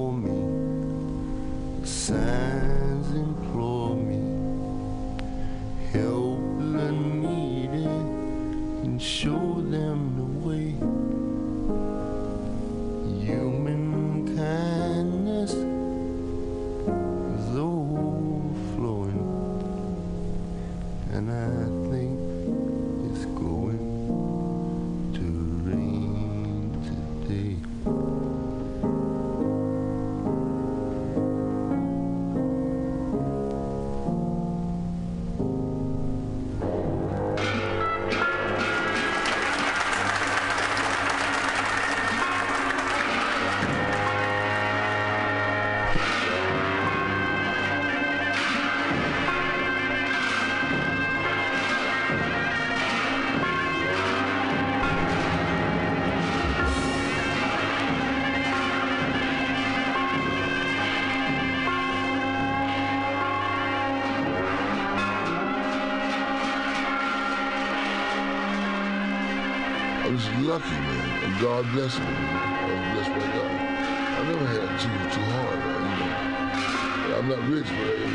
God 71.61 71.73
bless 71.73 71.99
me. 71.99 72.07
I 72.09 72.73
was 72.73 72.81
blessed 72.97 73.13
by 73.21 73.27
God. 73.37 73.53
I 73.53 74.25
never 74.33 74.49
had 74.49 74.81
too 74.81 74.97
too 75.13 75.27
hard, 75.29 75.61
you 75.61 76.01
know. 76.01 77.21
I'm 77.21 77.29
not 77.29 77.43
rich, 77.53 77.69
but 77.69 78.01
uh, 78.01 78.09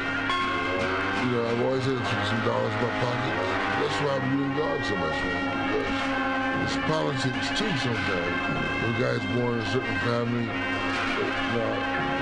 you 1.21 1.29
know, 1.29 1.45
I've 1.45 1.61
always 1.61 1.85
had 1.85 2.01
some 2.25 2.41
dollars 2.41 2.73
in 2.73 2.81
my 2.81 2.89
pocket. 3.05 3.37
That's 3.85 4.01
why 4.01 4.17
I'm 4.17 4.25
doing 4.33 4.49
God 4.57 4.81
so 4.81 4.97
much, 4.97 5.13
man. 5.21 5.45
Because 5.61 6.73
it's 6.73 6.81
politics 6.89 7.53
too 7.53 7.69
sometimes. 7.85 8.33
When 8.81 8.89
a 8.89 8.97
guy's 8.97 9.21
born 9.37 9.53
in 9.53 9.61
a 9.61 9.69
certain 9.69 9.97
family. 10.09 10.49
Now, 10.49 11.69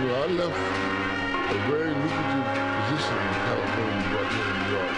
you 0.03 0.07
know, 0.11 0.19
I 0.19 0.27
left 0.27 0.59
a 0.59 1.59
very 1.71 1.95
lucrative 2.03 2.47
position 2.51 3.15
in 3.15 3.31
California, 3.47 4.11
brought 4.11 4.27
here 4.27 4.43
in 4.43 4.59
New 4.59 4.75
York. 4.75 4.91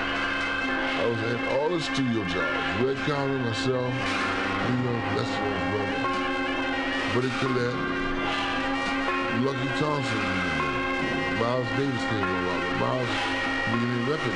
I 0.90 1.06
was 1.06 1.22
in 1.22 1.38
all 1.54 1.70
the 1.70 1.78
studio 1.86 2.26
jobs. 2.34 2.82
Red 2.82 2.98
Callender, 3.06 3.46
myself, 3.46 3.94
New 3.94 4.90
York, 4.90 5.06
Lester's 5.22 5.62
brother, 5.70 5.85
Collette, 7.16 7.80
Lucky 9.40 9.70
Thompson, 9.80 10.20
Miles 11.40 11.68
Davis 11.80 12.04
came 12.12 12.24
on 12.28 12.46
Robert. 12.46 12.76
Miles 12.76 13.08
beginning 13.72 14.04
record. 14.12 14.36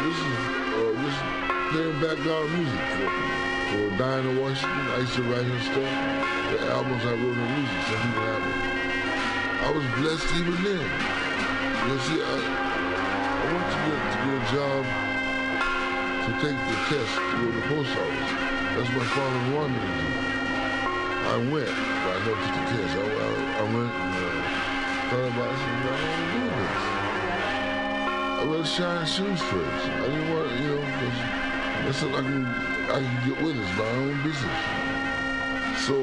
This 0.00 0.16
is 0.24 0.40
uh, 0.72 0.88
this 1.04 1.12
is 1.12 1.20
playing 1.68 2.00
background 2.00 2.48
music 2.56 2.80
for 2.96 3.12
for 3.68 3.84
Dinah 4.00 4.40
Washington. 4.40 4.88
I 4.88 5.04
used 5.04 5.12
to 5.16 5.22
write 5.28 5.44
her 5.44 5.60
stuff. 5.60 5.92
The 6.48 6.64
albums 6.72 7.04
I 7.04 7.12
wrote 7.12 7.36
her 7.36 7.48
music, 7.52 7.80
some 7.92 8.00
people 8.08 8.24
have. 8.24 8.44
I 9.60 9.70
was 9.76 9.84
blessed 10.00 10.32
even 10.40 10.56
then. 10.64 10.80
You 10.80 11.98
see, 12.08 12.24
I, 12.24 12.40
I 12.40 13.52
went 13.52 13.68
to 13.68 13.78
get 13.84 14.00
to 14.00 14.16
get 14.24 14.32
a 14.32 14.48
job 14.48 14.80
to 16.24 16.30
take 16.40 16.56
the 16.56 16.76
test 16.88 17.12
to 17.20 17.36
go 17.36 17.44
to 17.44 17.52
the 17.52 17.64
post 17.68 17.92
office. 18.00 18.32
That's 18.80 18.90
my 18.96 19.04
father 19.12 19.40
wanted 19.54 19.76
me 19.76 19.92
to 19.92 20.08
do. 20.08 20.09
I 21.30 21.36
went, 21.36 21.70
but 21.70 22.10
I 22.10 22.18
took 22.26 22.42
the 22.42 22.62
test. 22.74 22.90
I, 22.98 23.06
I, 23.06 23.62
I 23.62 23.64
went 23.70 23.86
and 23.86 24.14
uh, 24.18 24.34
thought 25.14 25.30
about 25.30 25.46
it. 25.46 25.54
I 25.54 25.62
said, 25.62 26.26
do 26.34 26.42
this. 26.58 26.82
I 28.34 28.42
wear 28.50 28.64
shiny 28.66 29.06
shoes 29.06 29.38
first. 29.46 29.86
I 29.94 30.10
didn't 30.10 30.26
want, 30.26 30.50
you 30.58 30.74
know, 30.74 30.82
'cause 30.98 31.18
that's 31.86 32.02
I 32.02 32.18
can, 32.26 32.42
I 32.90 32.98
can 32.98 33.14
get 33.30 33.38
witness 33.46 33.70
my 33.78 33.86
own 33.94 34.18
business. 34.26 34.58
So 35.86 36.02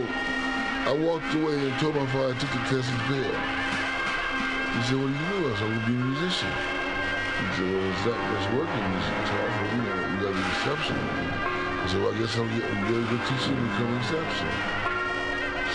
I 0.87 0.95
walked 0.95 1.27
away 1.35 1.59
and 1.59 1.75
told 1.83 1.99
my 1.99 2.07
father 2.07 2.31
I 2.31 2.39
took 2.39 2.47
the 2.47 2.63
test 2.71 2.87
and 2.87 3.03
failed. 3.11 3.27
He 3.27 4.81
said, 4.87 4.95
what 4.95 5.11
do 5.11 5.15
you 5.19 5.27
do? 5.27 5.51
I 5.51 5.59
said, 5.59 5.67
I'm 5.67 5.75
going 5.75 5.83
to 5.83 5.91
be 5.91 5.95
a 5.99 6.07
musician. 6.07 6.55
He 6.55 7.51
said, 7.51 7.67
well, 7.67 7.83
it's 7.83 8.05
not 8.07 8.47
working. 8.55 8.79
It's 8.95 9.11
for 9.27 9.67
you, 9.75 9.83
know, 9.83 10.07
you 10.07 10.15
got 10.23 10.31
to 10.31 10.39
be 10.39 10.47
exceptional. 10.55 11.03
Well, 11.99 12.15
I 12.15 12.17
guess 12.17 12.31
I'll 12.39 12.47
get 12.47 12.63
a 12.63 12.75
good 12.87 13.21
teacher 13.27 13.51
and 13.51 13.67
become 13.67 13.91
exceptional. 13.99 14.86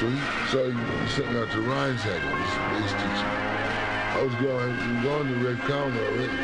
So 0.02 0.66
he 0.66 0.74
sent 1.14 1.30
me 1.30 1.38
out 1.38 1.46
to 1.52 1.62
Hagen, 1.62 1.94
this 1.94 2.54
bass 2.74 2.90
teacher. 2.98 3.30
I 3.30 4.18
was 4.18 4.34
going, 4.42 4.74
going 4.98 5.28
to 5.30 5.36
Red 5.46 5.62
Callender 5.62 6.02
already. 6.02 6.42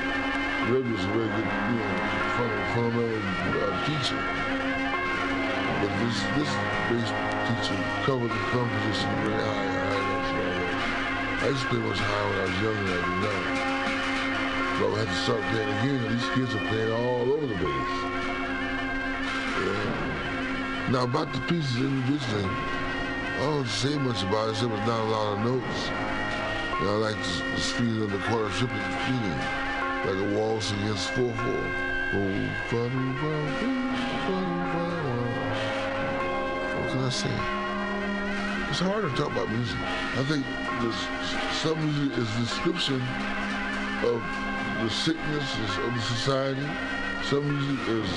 Red 0.70 0.86
was 0.86 1.02
a 1.02 1.10
very 1.10 1.26
good, 1.26 1.50
you 1.66 1.74
know, 1.74 1.90
fun- 2.38 2.62
fundamental 2.78 3.18
uh, 3.58 3.74
teacher. 3.82 4.14
But 5.82 5.90
this, 5.98 6.22
this 6.38 6.50
bass 6.86 7.10
teacher 7.50 7.74
covered 8.06 8.30
the 8.30 8.42
composition 8.54 9.10
position 9.10 9.26
very 9.26 9.42
high, 9.42 9.74
high. 9.90 11.42
I 11.42 11.48
used 11.50 11.62
to 11.62 11.68
play 11.68 11.82
much 11.82 11.98
higher 11.98 12.30
when 12.30 12.38
I 12.38 12.46
was 12.46 12.62
younger 12.62 12.84
than 12.86 12.94
I 12.94 13.02
do 13.02 13.14
now. 13.26 13.42
But 14.78 14.86
I 14.86 15.02
had 15.02 15.10
to 15.10 15.18
start 15.26 15.42
playing 15.50 15.72
again. 15.82 15.98
These 16.14 16.30
kids 16.30 16.54
are 16.54 16.62
playing 16.70 16.92
all 16.94 17.26
over 17.26 17.46
the 17.50 17.58
place. 17.58 17.94
Yeah. 19.66 20.94
Now 20.94 21.10
about 21.10 21.32
the 21.34 21.40
pieces 21.50 21.74
individually, 21.76 22.77
I 23.38 23.40
don't 23.40 23.68
say 23.68 23.96
much 23.98 24.24
about 24.24 24.48
it. 24.48 24.50
Except 24.50 24.72
it's 24.72 24.86
not 24.86 24.98
a 24.98 25.10
lot 25.10 25.38
of 25.38 25.44
notes. 25.44 25.88
You 26.80 26.88
I 26.88 26.96
like 26.98 27.16
the, 27.22 27.42
the 27.54 27.60
speed 27.60 28.02
of 28.02 28.10
the 28.10 28.18
quarter 28.26 28.50
triplet 28.50 28.82
feeling, 29.06 29.38
like 30.06 30.18
a 30.18 30.28
waltz 30.36 30.72
against 30.72 31.10
four 31.10 31.32
four. 31.32 31.64
Oh, 32.14 32.48
what 36.74 36.90
can 36.90 37.04
I 37.04 37.10
say? 37.10 37.36
It's 38.70 38.80
hard 38.80 39.04
to 39.04 39.10
talk 39.16 39.30
about 39.30 39.48
music. 39.50 39.78
I 39.78 40.24
think 40.24 40.44
this, 40.82 40.98
some 41.62 41.78
music 41.78 42.18
is 42.18 42.28
description 42.42 43.00
of 44.02 44.20
the 44.82 44.90
sickness 44.90 45.46
of 45.78 45.94
the 45.94 46.00
society. 46.00 46.66
Some 47.24 47.46
music 47.46 47.88
is 47.88 48.10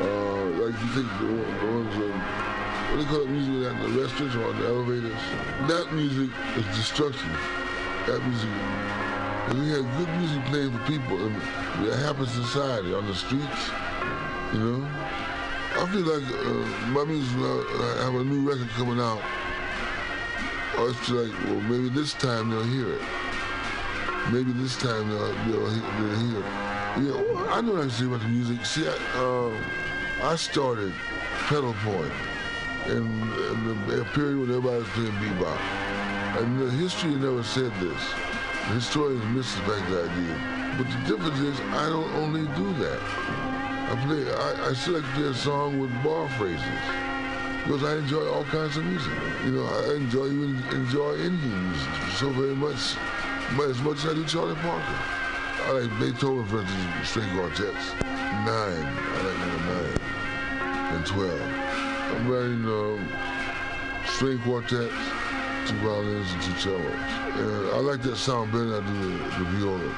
uh, 0.00 0.44
like 0.62 0.74
you 0.74 0.88
think 0.94 1.08
the, 1.18 1.26
ones 1.66 1.94
of 1.96 2.47
what 2.88 2.96
do 2.96 3.02
they 3.02 3.10
call 3.10 3.20
it 3.20 3.28
music 3.28 3.70
at 3.70 3.82
the 3.82 4.00
restaurants 4.00 4.34
or 4.34 4.52
the 4.54 4.66
elevators? 4.66 5.20
That 5.68 5.92
music 5.92 6.30
is 6.56 6.64
destruction. 6.74 7.30
That 8.06 8.24
music. 8.24 8.48
And 9.48 9.60
we 9.60 9.68
had 9.68 9.84
good 9.98 10.08
music 10.16 10.44
playing 10.46 10.72
for 10.72 10.84
people 10.86 11.26
and 11.26 11.36
that 11.84 11.98
happens 11.98 12.34
in 12.34 12.44
society 12.44 12.94
on 12.94 13.06
the 13.06 13.14
streets, 13.14 13.70
you 14.54 14.60
know. 14.60 14.88
I 15.76 15.86
feel 15.92 16.00
like 16.00 16.24
uh, 16.32 16.88
my 16.88 17.04
music, 17.04 17.36
uh, 17.38 18.00
I 18.00 18.04
have 18.04 18.14
a 18.14 18.24
new 18.24 18.48
record 18.48 18.68
coming 18.70 19.00
out. 19.00 19.20
I 20.78 20.82
was 20.82 21.10
like, 21.10 21.32
well, 21.44 21.60
maybe 21.68 21.90
this 21.90 22.14
time 22.14 22.48
they'll 22.48 22.62
hear 22.62 22.94
it. 22.94 23.02
Maybe 24.32 24.52
this 24.52 24.76
time 24.78 25.10
they'll, 25.10 25.34
they'll, 25.44 25.68
they'll 25.68 26.16
hear 26.24 26.40
it. 26.40 27.02
You 27.02 27.08
know, 27.12 27.48
I 27.50 27.60
can 27.60 27.90
say 27.90 28.06
about 28.06 28.20
the 28.20 28.28
music. 28.28 28.64
See, 28.64 28.88
I, 28.88 28.92
um, 29.18 29.56
I 30.22 30.36
started 30.36 30.94
pedal 31.48 31.74
point 31.84 32.12
in 32.86 33.20
the, 33.86 34.00
a 34.00 34.04
period 34.14 34.38
when 34.38 34.50
everybody's 34.50 34.88
playing 34.88 35.12
bebop. 35.12 35.58
And 36.38 36.60
the 36.60 36.70
history 36.70 37.14
never 37.14 37.42
said 37.42 37.72
this. 37.80 38.02
The 38.68 38.74
historians 38.74 39.24
missuspect 39.34 39.88
the 39.90 40.04
idea. 40.10 40.74
But 40.78 40.86
the 40.86 41.16
difference 41.16 41.40
is, 41.40 41.60
I 41.72 41.88
don't 41.88 42.12
only 42.16 42.46
do 42.54 42.72
that. 42.84 43.00
I 43.90 43.96
play, 44.06 44.22
I, 44.30 44.70
I 44.70 45.02
play 45.14 45.24
a 45.24 45.34
song 45.34 45.80
with 45.80 45.90
bar 46.04 46.28
phrases. 46.38 46.62
Because 47.64 47.84
I 47.84 47.96
enjoy 47.96 48.26
all 48.28 48.44
kinds 48.44 48.76
of 48.76 48.84
music. 48.84 49.12
You 49.44 49.52
know, 49.52 49.64
I 49.66 49.94
enjoy 49.96 50.26
even 50.26 50.62
enjoy 50.72 51.16
Indian 51.16 51.70
music 51.70 51.92
so 52.16 52.30
very 52.30 52.54
much, 52.54 52.96
as 53.68 53.80
much 53.82 53.98
as 53.98 54.06
I 54.06 54.14
do 54.14 54.24
Charlie 54.24 54.54
Parker. 54.56 54.98
I 55.64 55.72
like 55.72 56.00
Beethoven, 56.00 56.46
for 56.46 56.60
instance, 56.60 57.08
string 57.08 57.30
quartets. 57.34 57.92
Nine. 58.02 58.86
I 58.86 59.22
like 59.22 59.38
number 59.38 59.60
nine 59.74 59.98
and 60.96 61.06
twelve. 61.06 61.67
Writing 62.26 62.64
um, 62.64 63.08
string 64.06 64.38
quartets, 64.40 64.94
two 65.66 65.76
violins 65.76 66.32
and 66.32 66.42
two 66.42 66.54
cellos. 66.58 66.82
And 66.82 67.70
I 67.70 67.78
like 67.78 68.02
that 68.02 68.16
sound 68.16 68.50
better 68.50 68.64
than 68.64 68.84
I 68.84 68.86
do 68.86 68.94
the, 69.00 69.18
the 69.38 69.44
viola. 69.50 69.94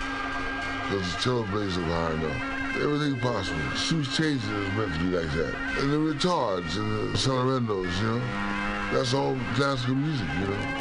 Because 0.83 1.15
the 1.15 1.21
cello 1.21 1.45
plays 1.47 1.79
up 1.79 1.85
high 1.85 2.13
enough. 2.13 2.77
Everything 2.83 3.19
possible. 3.21 3.59
Shoes 3.77 4.15
changes 4.17 4.49
is 4.49 4.73
meant 4.75 4.93
to 4.95 4.99
be 5.01 5.17
like 5.17 5.33
that. 5.33 5.55
And 5.79 5.93
the 5.93 5.97
retards 5.97 6.77
and 6.77 7.13
the 7.13 7.19
sonorendos, 7.19 7.97
you 8.01 8.07
know. 8.07 8.21
That's 8.93 9.15
all 9.15 9.37
classical 9.55 9.95
music, 9.95 10.27
you 10.41 10.47
know. 10.49 10.80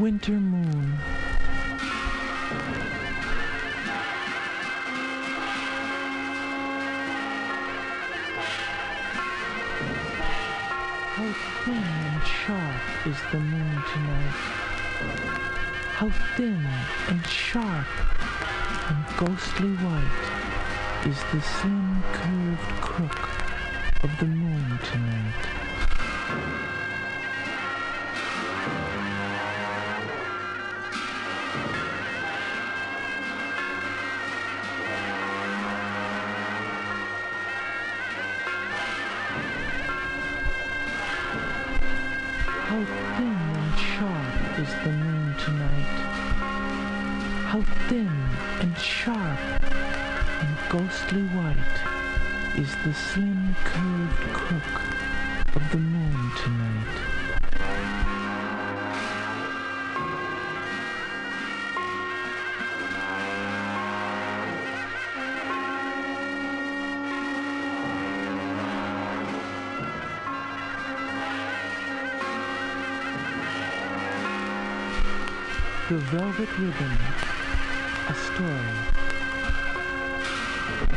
Winter 0.00 0.32
Moon. 0.32 0.96
How 11.12 11.32
thin 11.64 11.84
and 11.84 12.22
sharp 12.24 13.06
is 13.06 13.18
the 13.30 13.40
moon 13.40 13.82
tonight. 13.92 14.40
How 15.92 16.08
thin 16.34 16.66
and 17.08 17.26
sharp 17.26 17.86
and 18.88 19.04
ghostly 19.18 19.74
white 19.84 20.26
is 21.06 21.18
the 21.30 21.42
slim 21.42 22.02
curved 22.14 22.80
crook 22.80 23.28
of 24.02 24.18
the 24.18 24.24
moon 24.24 24.78
tonight. 24.82 26.69
ghostly 50.70 51.22
white 51.34 51.56
is 52.56 52.70
the 52.84 52.94
slim 52.94 53.56
curved 53.64 54.32
crook 54.32 54.82
of 55.56 55.70
the 55.72 55.78
moon 55.78 56.30
tonight. 56.36 56.96
The 75.88 75.96
Velvet 75.96 76.58
Ribbon, 76.60 76.96
a 78.08 78.14
story 78.14 79.09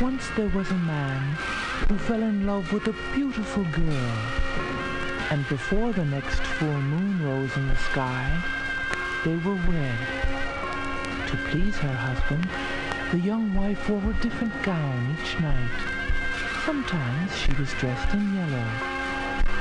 once 0.00 0.28
there 0.30 0.48
was 0.48 0.68
a 0.72 0.74
man 0.74 1.22
who 1.88 1.96
fell 1.96 2.20
in 2.20 2.44
love 2.44 2.72
with 2.72 2.88
a 2.88 3.14
beautiful 3.14 3.62
girl. 3.64 4.18
And 5.30 5.48
before 5.48 5.92
the 5.92 6.04
next 6.04 6.40
full 6.40 6.80
moon 6.82 7.24
rose 7.24 7.56
in 7.56 7.68
the 7.68 7.76
sky, 7.76 8.42
they 9.24 9.36
were 9.36 9.54
wed. 9.54 9.98
To 11.28 11.36
please 11.48 11.76
her 11.76 11.94
husband, 11.94 12.48
the 13.12 13.20
young 13.20 13.54
wife 13.54 13.88
wore 13.88 14.10
a 14.10 14.14
different 14.14 14.60
gown 14.64 15.16
each 15.22 15.38
night. 15.38 15.80
Sometimes 16.64 17.36
she 17.36 17.52
was 17.54 17.72
dressed 17.74 18.12
in 18.14 18.34
yellow. 18.34 18.68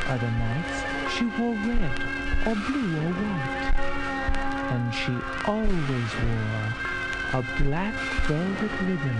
Other 0.08 0.32
nights 0.32 1.14
she 1.14 1.26
wore 1.26 1.54
red 1.54 2.00
or 2.48 2.56
blue 2.56 2.98
or 2.98 3.12
white. 3.22 3.74
And 4.74 4.94
she 4.94 5.16
always 5.46 6.12
wore 6.24 6.93
a 7.34 7.42
black 7.64 7.96
velvet 8.28 8.72
ribbon 8.82 9.18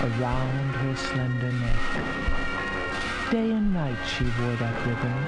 around 0.00 0.70
her 0.72 0.96
slender 0.96 1.52
neck. 1.52 3.30
Day 3.30 3.50
and 3.50 3.74
night 3.74 3.98
she 4.06 4.24
wore 4.24 4.56
that 4.56 4.86
ribbon, 4.86 5.18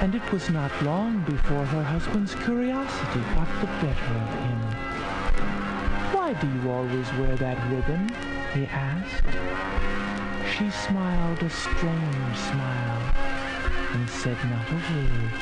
and 0.00 0.14
it 0.14 0.32
was 0.32 0.48
not 0.48 0.72
long 0.82 1.20
before 1.24 1.66
her 1.66 1.82
husband's 1.82 2.34
curiosity 2.36 3.20
got 3.34 3.48
the 3.60 3.66
better 3.84 4.12
of 4.24 4.32
him. 4.46 4.60
Why 6.16 6.32
do 6.32 6.48
you 6.48 6.70
always 6.70 7.12
wear 7.18 7.36
that 7.36 7.70
ribbon? 7.70 8.08
he 8.54 8.64
asked. 8.64 9.28
She 10.56 10.70
smiled 10.70 11.42
a 11.42 11.50
strange 11.50 12.36
smile 12.48 13.14
and 13.92 14.08
said 14.08 14.38
not 14.48 14.70
a 14.70 14.80
word. 14.94 15.32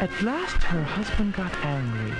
At 0.00 0.22
last 0.22 0.62
her 0.64 0.82
husband 0.82 1.32
got 1.32 1.54
angry, 1.64 2.12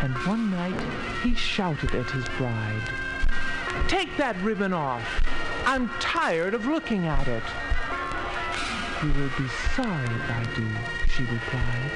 and 0.00 0.14
one 0.26 0.50
night 0.50 0.80
he 1.22 1.34
shouted 1.34 1.94
at 1.94 2.10
his 2.10 2.24
bride. 2.36 2.88
Take 3.88 4.16
that 4.16 4.36
ribbon 4.42 4.72
off! 4.72 5.22
I'm 5.66 5.88
tired 5.98 6.54
of 6.54 6.66
looking 6.66 7.06
at 7.06 7.26
it. 7.26 7.42
You 9.02 9.12
will 9.12 9.30
be 9.38 9.48
sorry 9.74 10.04
if 10.04 10.30
I 10.30 10.44
do, 10.54 10.66
she 11.08 11.22
replied. 11.22 11.90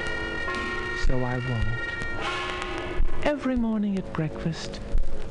So 1.05 1.23
I 1.23 1.37
won't. 1.49 3.25
Every 3.25 3.55
morning 3.55 3.97
at 3.97 4.13
breakfast, 4.13 4.79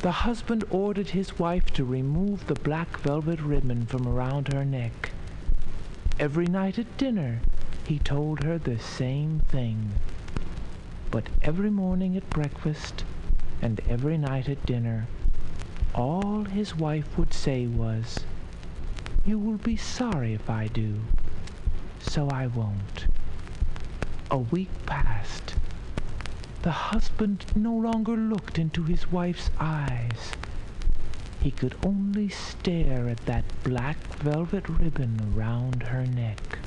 the 0.00 0.12
husband 0.12 0.64
ordered 0.70 1.08
his 1.08 1.38
wife 1.38 1.72
to 1.72 1.84
remove 1.84 2.46
the 2.46 2.54
black 2.54 2.98
velvet 2.98 3.40
ribbon 3.40 3.86
from 3.86 4.06
around 4.06 4.52
her 4.52 4.64
neck. 4.64 5.10
Every 6.20 6.46
night 6.46 6.78
at 6.78 6.96
dinner, 6.96 7.40
he 7.86 7.98
told 7.98 8.44
her 8.44 8.58
the 8.58 8.78
same 8.78 9.40
thing. 9.48 9.92
But 11.10 11.28
every 11.42 11.70
morning 11.70 12.16
at 12.16 12.28
breakfast 12.30 13.04
and 13.62 13.80
every 13.88 14.18
night 14.18 14.48
at 14.48 14.66
dinner, 14.66 15.06
all 15.94 16.44
his 16.44 16.76
wife 16.76 17.16
would 17.16 17.32
say 17.32 17.66
was, 17.66 18.20
You 19.24 19.38
will 19.38 19.56
be 19.56 19.76
sorry 19.76 20.34
if 20.34 20.50
I 20.50 20.66
do, 20.66 20.96
so 21.98 22.28
I 22.28 22.46
won't. 22.46 23.06
A 24.30 24.38
week 24.38 24.68
passed. 24.84 25.54
The 26.62 26.72
husband 26.72 27.46
no 27.56 27.74
longer 27.74 28.16
looked 28.16 28.58
into 28.58 28.82
his 28.82 29.10
wife's 29.10 29.50
eyes. 29.58 30.32
He 31.40 31.50
could 31.50 31.76
only 31.84 32.28
stare 32.28 33.08
at 33.08 33.24
that 33.26 33.44
black 33.62 33.96
velvet 34.16 34.68
ribbon 34.68 35.32
around 35.34 35.84
her 35.84 36.04
neck. 36.04 36.58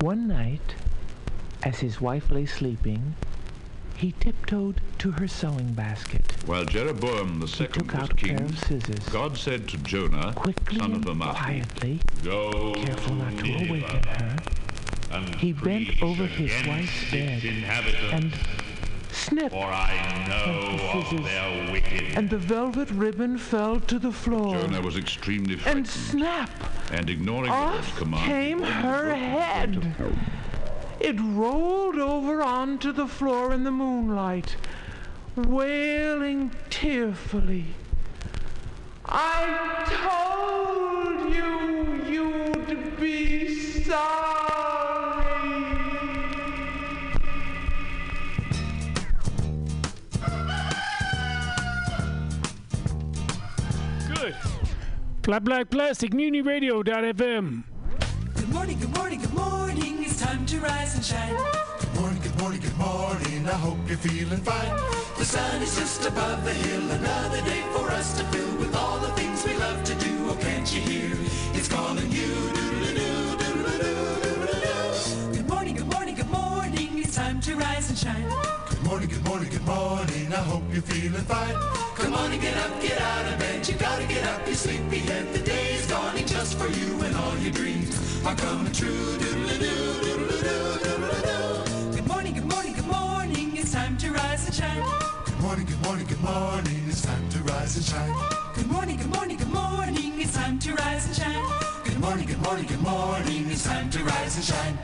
One 0.00 0.26
night, 0.26 0.74
as 1.64 1.78
his 1.80 2.00
wife 2.00 2.30
lay 2.30 2.46
sleeping, 2.46 3.14
he 3.96 4.12
tiptoed 4.20 4.80
to 4.98 5.12
her 5.12 5.28
sewing 5.28 5.74
basket. 5.74 6.24
While 6.46 6.64
Jeroboam 6.64 7.38
the 7.40 7.46
second 7.46 7.84
took 7.88 7.92
was 7.92 8.02
out 8.02 8.12
a 8.12 8.16
pair 8.16 8.36
king, 8.38 8.46
of 8.46 8.58
scissors. 8.58 9.08
God 9.10 9.36
said 9.36 9.68
to 9.68 9.78
Jonah, 9.78 10.32
Quickly 10.34 10.78
son 10.78 10.92
of 10.92 11.06
and 11.06 11.20
Amittai, 11.20 11.34
quietly, 11.36 12.00
Go 12.24 12.74
careful 12.74 13.14
not 13.14 13.38
to 13.38 13.52
awaken 13.54 14.02
her, 14.02 14.36
and 15.12 15.34
he 15.36 15.52
bent 15.52 16.02
over 16.02 16.26
his 16.26 16.66
wife's 16.66 17.10
bed 17.10 17.44
and 18.12 18.32
snipped 19.12 19.50
for 19.52 19.66
I 19.66 20.26
know 20.26 20.76
the 20.76 21.16
of 21.16 21.24
their 21.24 21.72
wickedness. 21.72 22.16
and 22.16 22.30
the 22.30 22.38
velvet 22.38 22.90
ribbon 22.90 23.38
fell 23.38 23.78
to 23.80 23.98
the 23.98 24.10
floor. 24.10 24.56
Jonah 24.56 24.80
was 24.80 24.96
extremely 24.96 25.54
and 25.54 25.62
frightened, 25.62 25.86
snap! 25.86 26.50
and 26.90 27.08
ignoring 27.08 27.50
the 27.50 27.56
Off 27.56 27.96
command, 27.96 28.26
came 28.26 28.62
her 28.62 29.14
head. 29.14 29.94
It 31.02 31.16
rolled 31.20 31.98
over 31.98 32.42
onto 32.42 32.92
the 32.92 33.08
floor 33.08 33.52
in 33.52 33.64
the 33.64 33.72
moonlight, 33.72 34.54
wailing 35.34 36.52
tearfully. 36.70 37.64
I 39.04 39.82
told 39.90 41.34
you 41.34 42.04
you'd 42.08 43.00
be 43.00 43.52
sorry. 43.82 44.62
Good. 54.14 54.36
Black 55.22 55.42
Black 55.42 55.68
Plastic 55.68 56.14
Mutiny 56.14 56.42
Radio.fm. 56.42 57.64
Good 58.36 58.48
morning, 58.50 58.78
good 58.78 58.96
morning, 58.96 59.20
good 59.20 59.34
morning. 59.34 59.61
Time 60.32 60.46
to 60.46 60.60
rise 60.60 60.94
and 60.94 61.04
shine. 61.04 61.36
Good 61.78 62.00
morning, 62.00 62.22
good 62.22 62.38
morning, 62.40 62.60
good 62.60 62.78
morning. 62.78 63.46
I 63.46 63.52
hope 63.52 63.76
you're 63.86 63.98
feeling 63.98 64.40
fine. 64.40 64.74
The 65.18 65.26
sun 65.26 65.60
is 65.60 65.76
just 65.76 66.06
above 66.06 66.42
the 66.42 66.54
hill. 66.54 66.90
Another 66.90 67.42
day 67.42 67.60
for 67.74 67.86
us 67.90 68.16
to 68.16 68.24
fill 68.32 68.56
with 68.56 68.74
all 68.74 68.98
the 68.98 69.12
things 69.12 69.44
we 69.44 69.54
love 69.58 69.84
to 69.84 69.94
do. 69.96 70.30
Oh, 70.30 70.38
can't 70.40 70.74
you 70.74 70.80
hear? 70.80 71.18
It's 71.52 71.68
calling 71.68 72.10
you. 72.10 72.32
Doodle-doo, 72.56 73.36
doodle-doo, 73.42 74.20
doodle-doo. 74.24 75.36
Good 75.36 75.48
morning, 75.50 75.74
good 75.76 75.92
morning, 75.92 76.14
good 76.14 76.30
morning. 76.30 76.88
It's 76.96 77.14
time 77.14 77.38
to 77.42 77.54
rise 77.54 77.90
and 77.90 77.98
shine. 77.98 78.26
Good 78.70 78.82
morning, 78.84 79.10
good 79.10 79.24
morning, 79.26 79.50
good 79.50 79.66
morning. 79.66 80.32
I 80.32 80.42
hope 80.48 80.64
you're 80.72 80.80
feeling 80.80 81.26
fine. 81.28 81.56
Come 81.96 82.14
on 82.14 82.32
and 82.32 82.40
get 82.40 82.56
up, 82.56 82.80
get 82.80 82.98
out 82.98 83.32
of 83.34 83.38
bed. 83.38 83.68
You 83.68 83.74
gotta 83.74 84.06
get 84.06 84.24
up, 84.24 84.48
you 84.48 84.54
sleepyhead. 84.54 85.30
The 85.34 85.40
day 85.40 85.71
dawning 85.92 86.26
just 86.26 86.58
for 86.58 86.68
you, 86.68 87.02
and 87.02 87.14
all 87.16 87.36
your 87.44 87.52
dreams 87.52 87.92
are 88.24 88.34
coming 88.34 88.72
true. 88.72 89.18
Doodle-doo, 89.18 90.00
doodle-doo, 90.04 90.78
doodle-doo. 90.84 91.92
Good 91.96 92.08
morning, 92.08 92.34
good 92.34 92.48
morning, 92.54 92.72
good 92.72 92.86
morning. 92.86 93.56
It's 93.60 93.72
time 93.72 93.98
to 93.98 94.10
rise 94.10 94.46
and 94.46 94.54
shine. 94.54 94.82
Good 95.26 95.40
morning, 95.42 95.66
good 95.66 95.82
morning, 95.82 96.06
good 96.06 96.22
morning. 96.22 96.82
It's 96.88 97.02
time 97.02 97.28
to 97.34 97.38
rise 97.40 97.76
and 97.76 97.84
shine. 97.84 98.14
Good 98.54 98.70
morning, 98.70 98.96
good 98.96 99.12
morning, 99.16 99.36
good 99.36 99.52
morning. 99.52 100.12
It's 100.18 100.34
time 100.34 100.58
to 100.60 100.72
rise 100.72 101.04
and 101.08 101.14
shine. 101.14 101.44
Good 101.84 102.00
morning, 102.00 102.26
good 102.26 102.42
morning, 102.42 102.66
good 102.66 102.82
morning. 102.82 103.50
It's 103.50 103.64
time 103.64 103.90
to 103.90 103.98
rise 104.02 104.36
and 104.36 104.44
shine. 104.50 104.78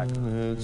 Religion 0.00 0.60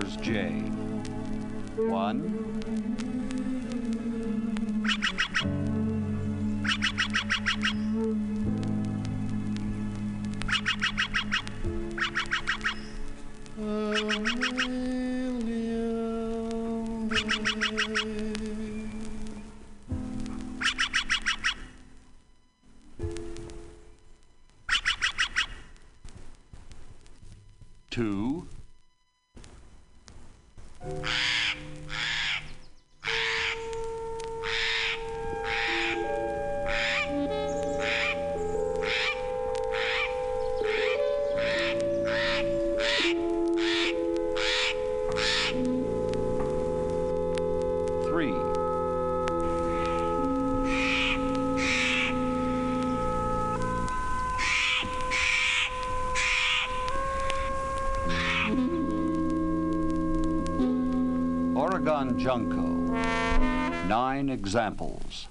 J. 0.00 0.50
One. 1.76 2.51
Nine 64.22 64.30
examples. 64.30 65.26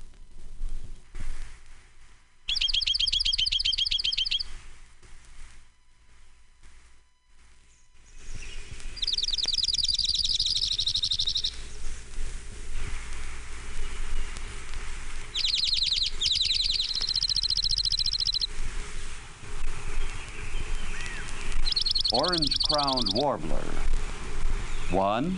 Orange 22.12 22.62
crowned 22.64 23.14
warbler. 23.14 23.56
One. 24.92 25.38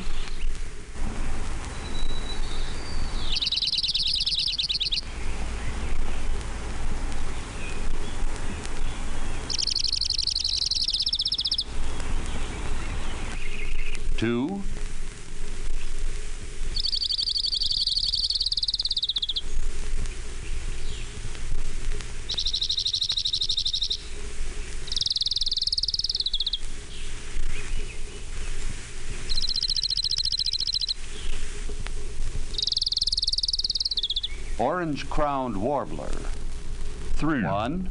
Two. 14.23 14.61
Orange 34.57 35.09
crowned 35.09 35.57
warbler. 35.57 36.07
Three. 37.17 37.43
One. 37.43 37.89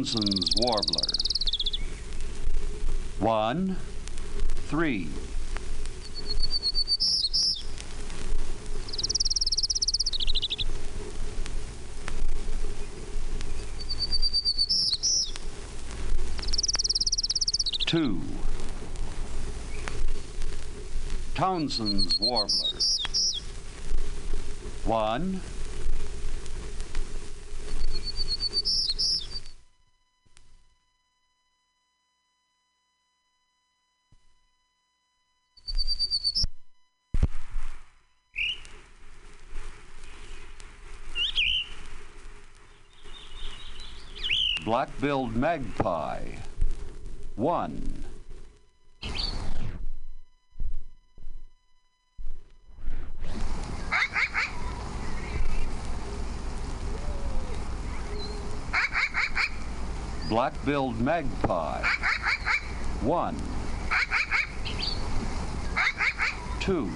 Townsend's 0.00 0.54
warbler. 0.56 1.12
One, 3.18 3.76
three. 4.70 5.08
Two. 17.84 18.22
Townsend's 21.34 22.18
warbler. 22.18 22.78
One, 24.86 25.42
black-billed 44.80 45.36
magpie. 45.36 46.24
One. 47.36 48.02
Black-billed 60.30 60.98
magpie. 60.98 61.84
One. 63.02 63.36
Two. 66.58 66.90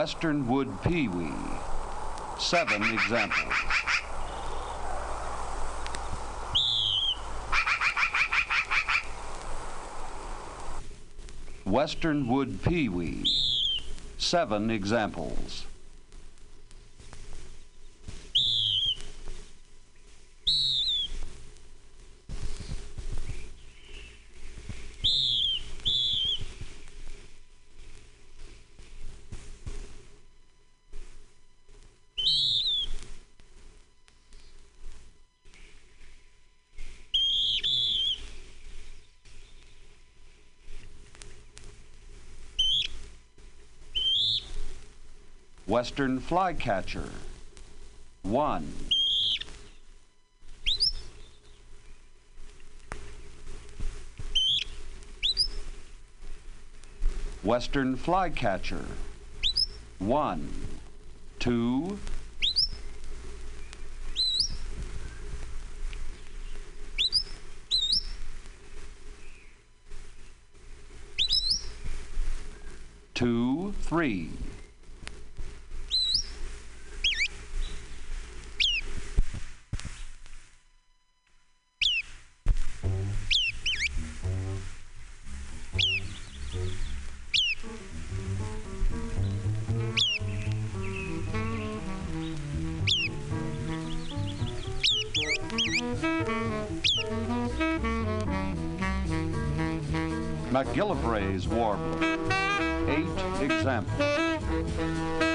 western 0.00 0.48
wood 0.48 0.80
pewee. 0.82 1.30
Seven 2.38 2.82
examples. 2.84 3.52
Western 11.66 12.26
wood 12.28 12.62
pewee. 12.62 13.22
Seven 14.16 14.70
examples. 14.70 15.66
western 45.80 46.20
flycatcher. 46.20 47.08
1. 48.20 48.74
Western 57.42 57.96
flycatcher. 57.96 58.84
1. 60.00 60.50
2. 61.38 61.98
Two, 73.14 73.72
three. 73.80 74.28
Gillibray's 100.72 101.48
warbler. 101.48 102.18
Eight 102.88 103.42
examples. 103.42 105.29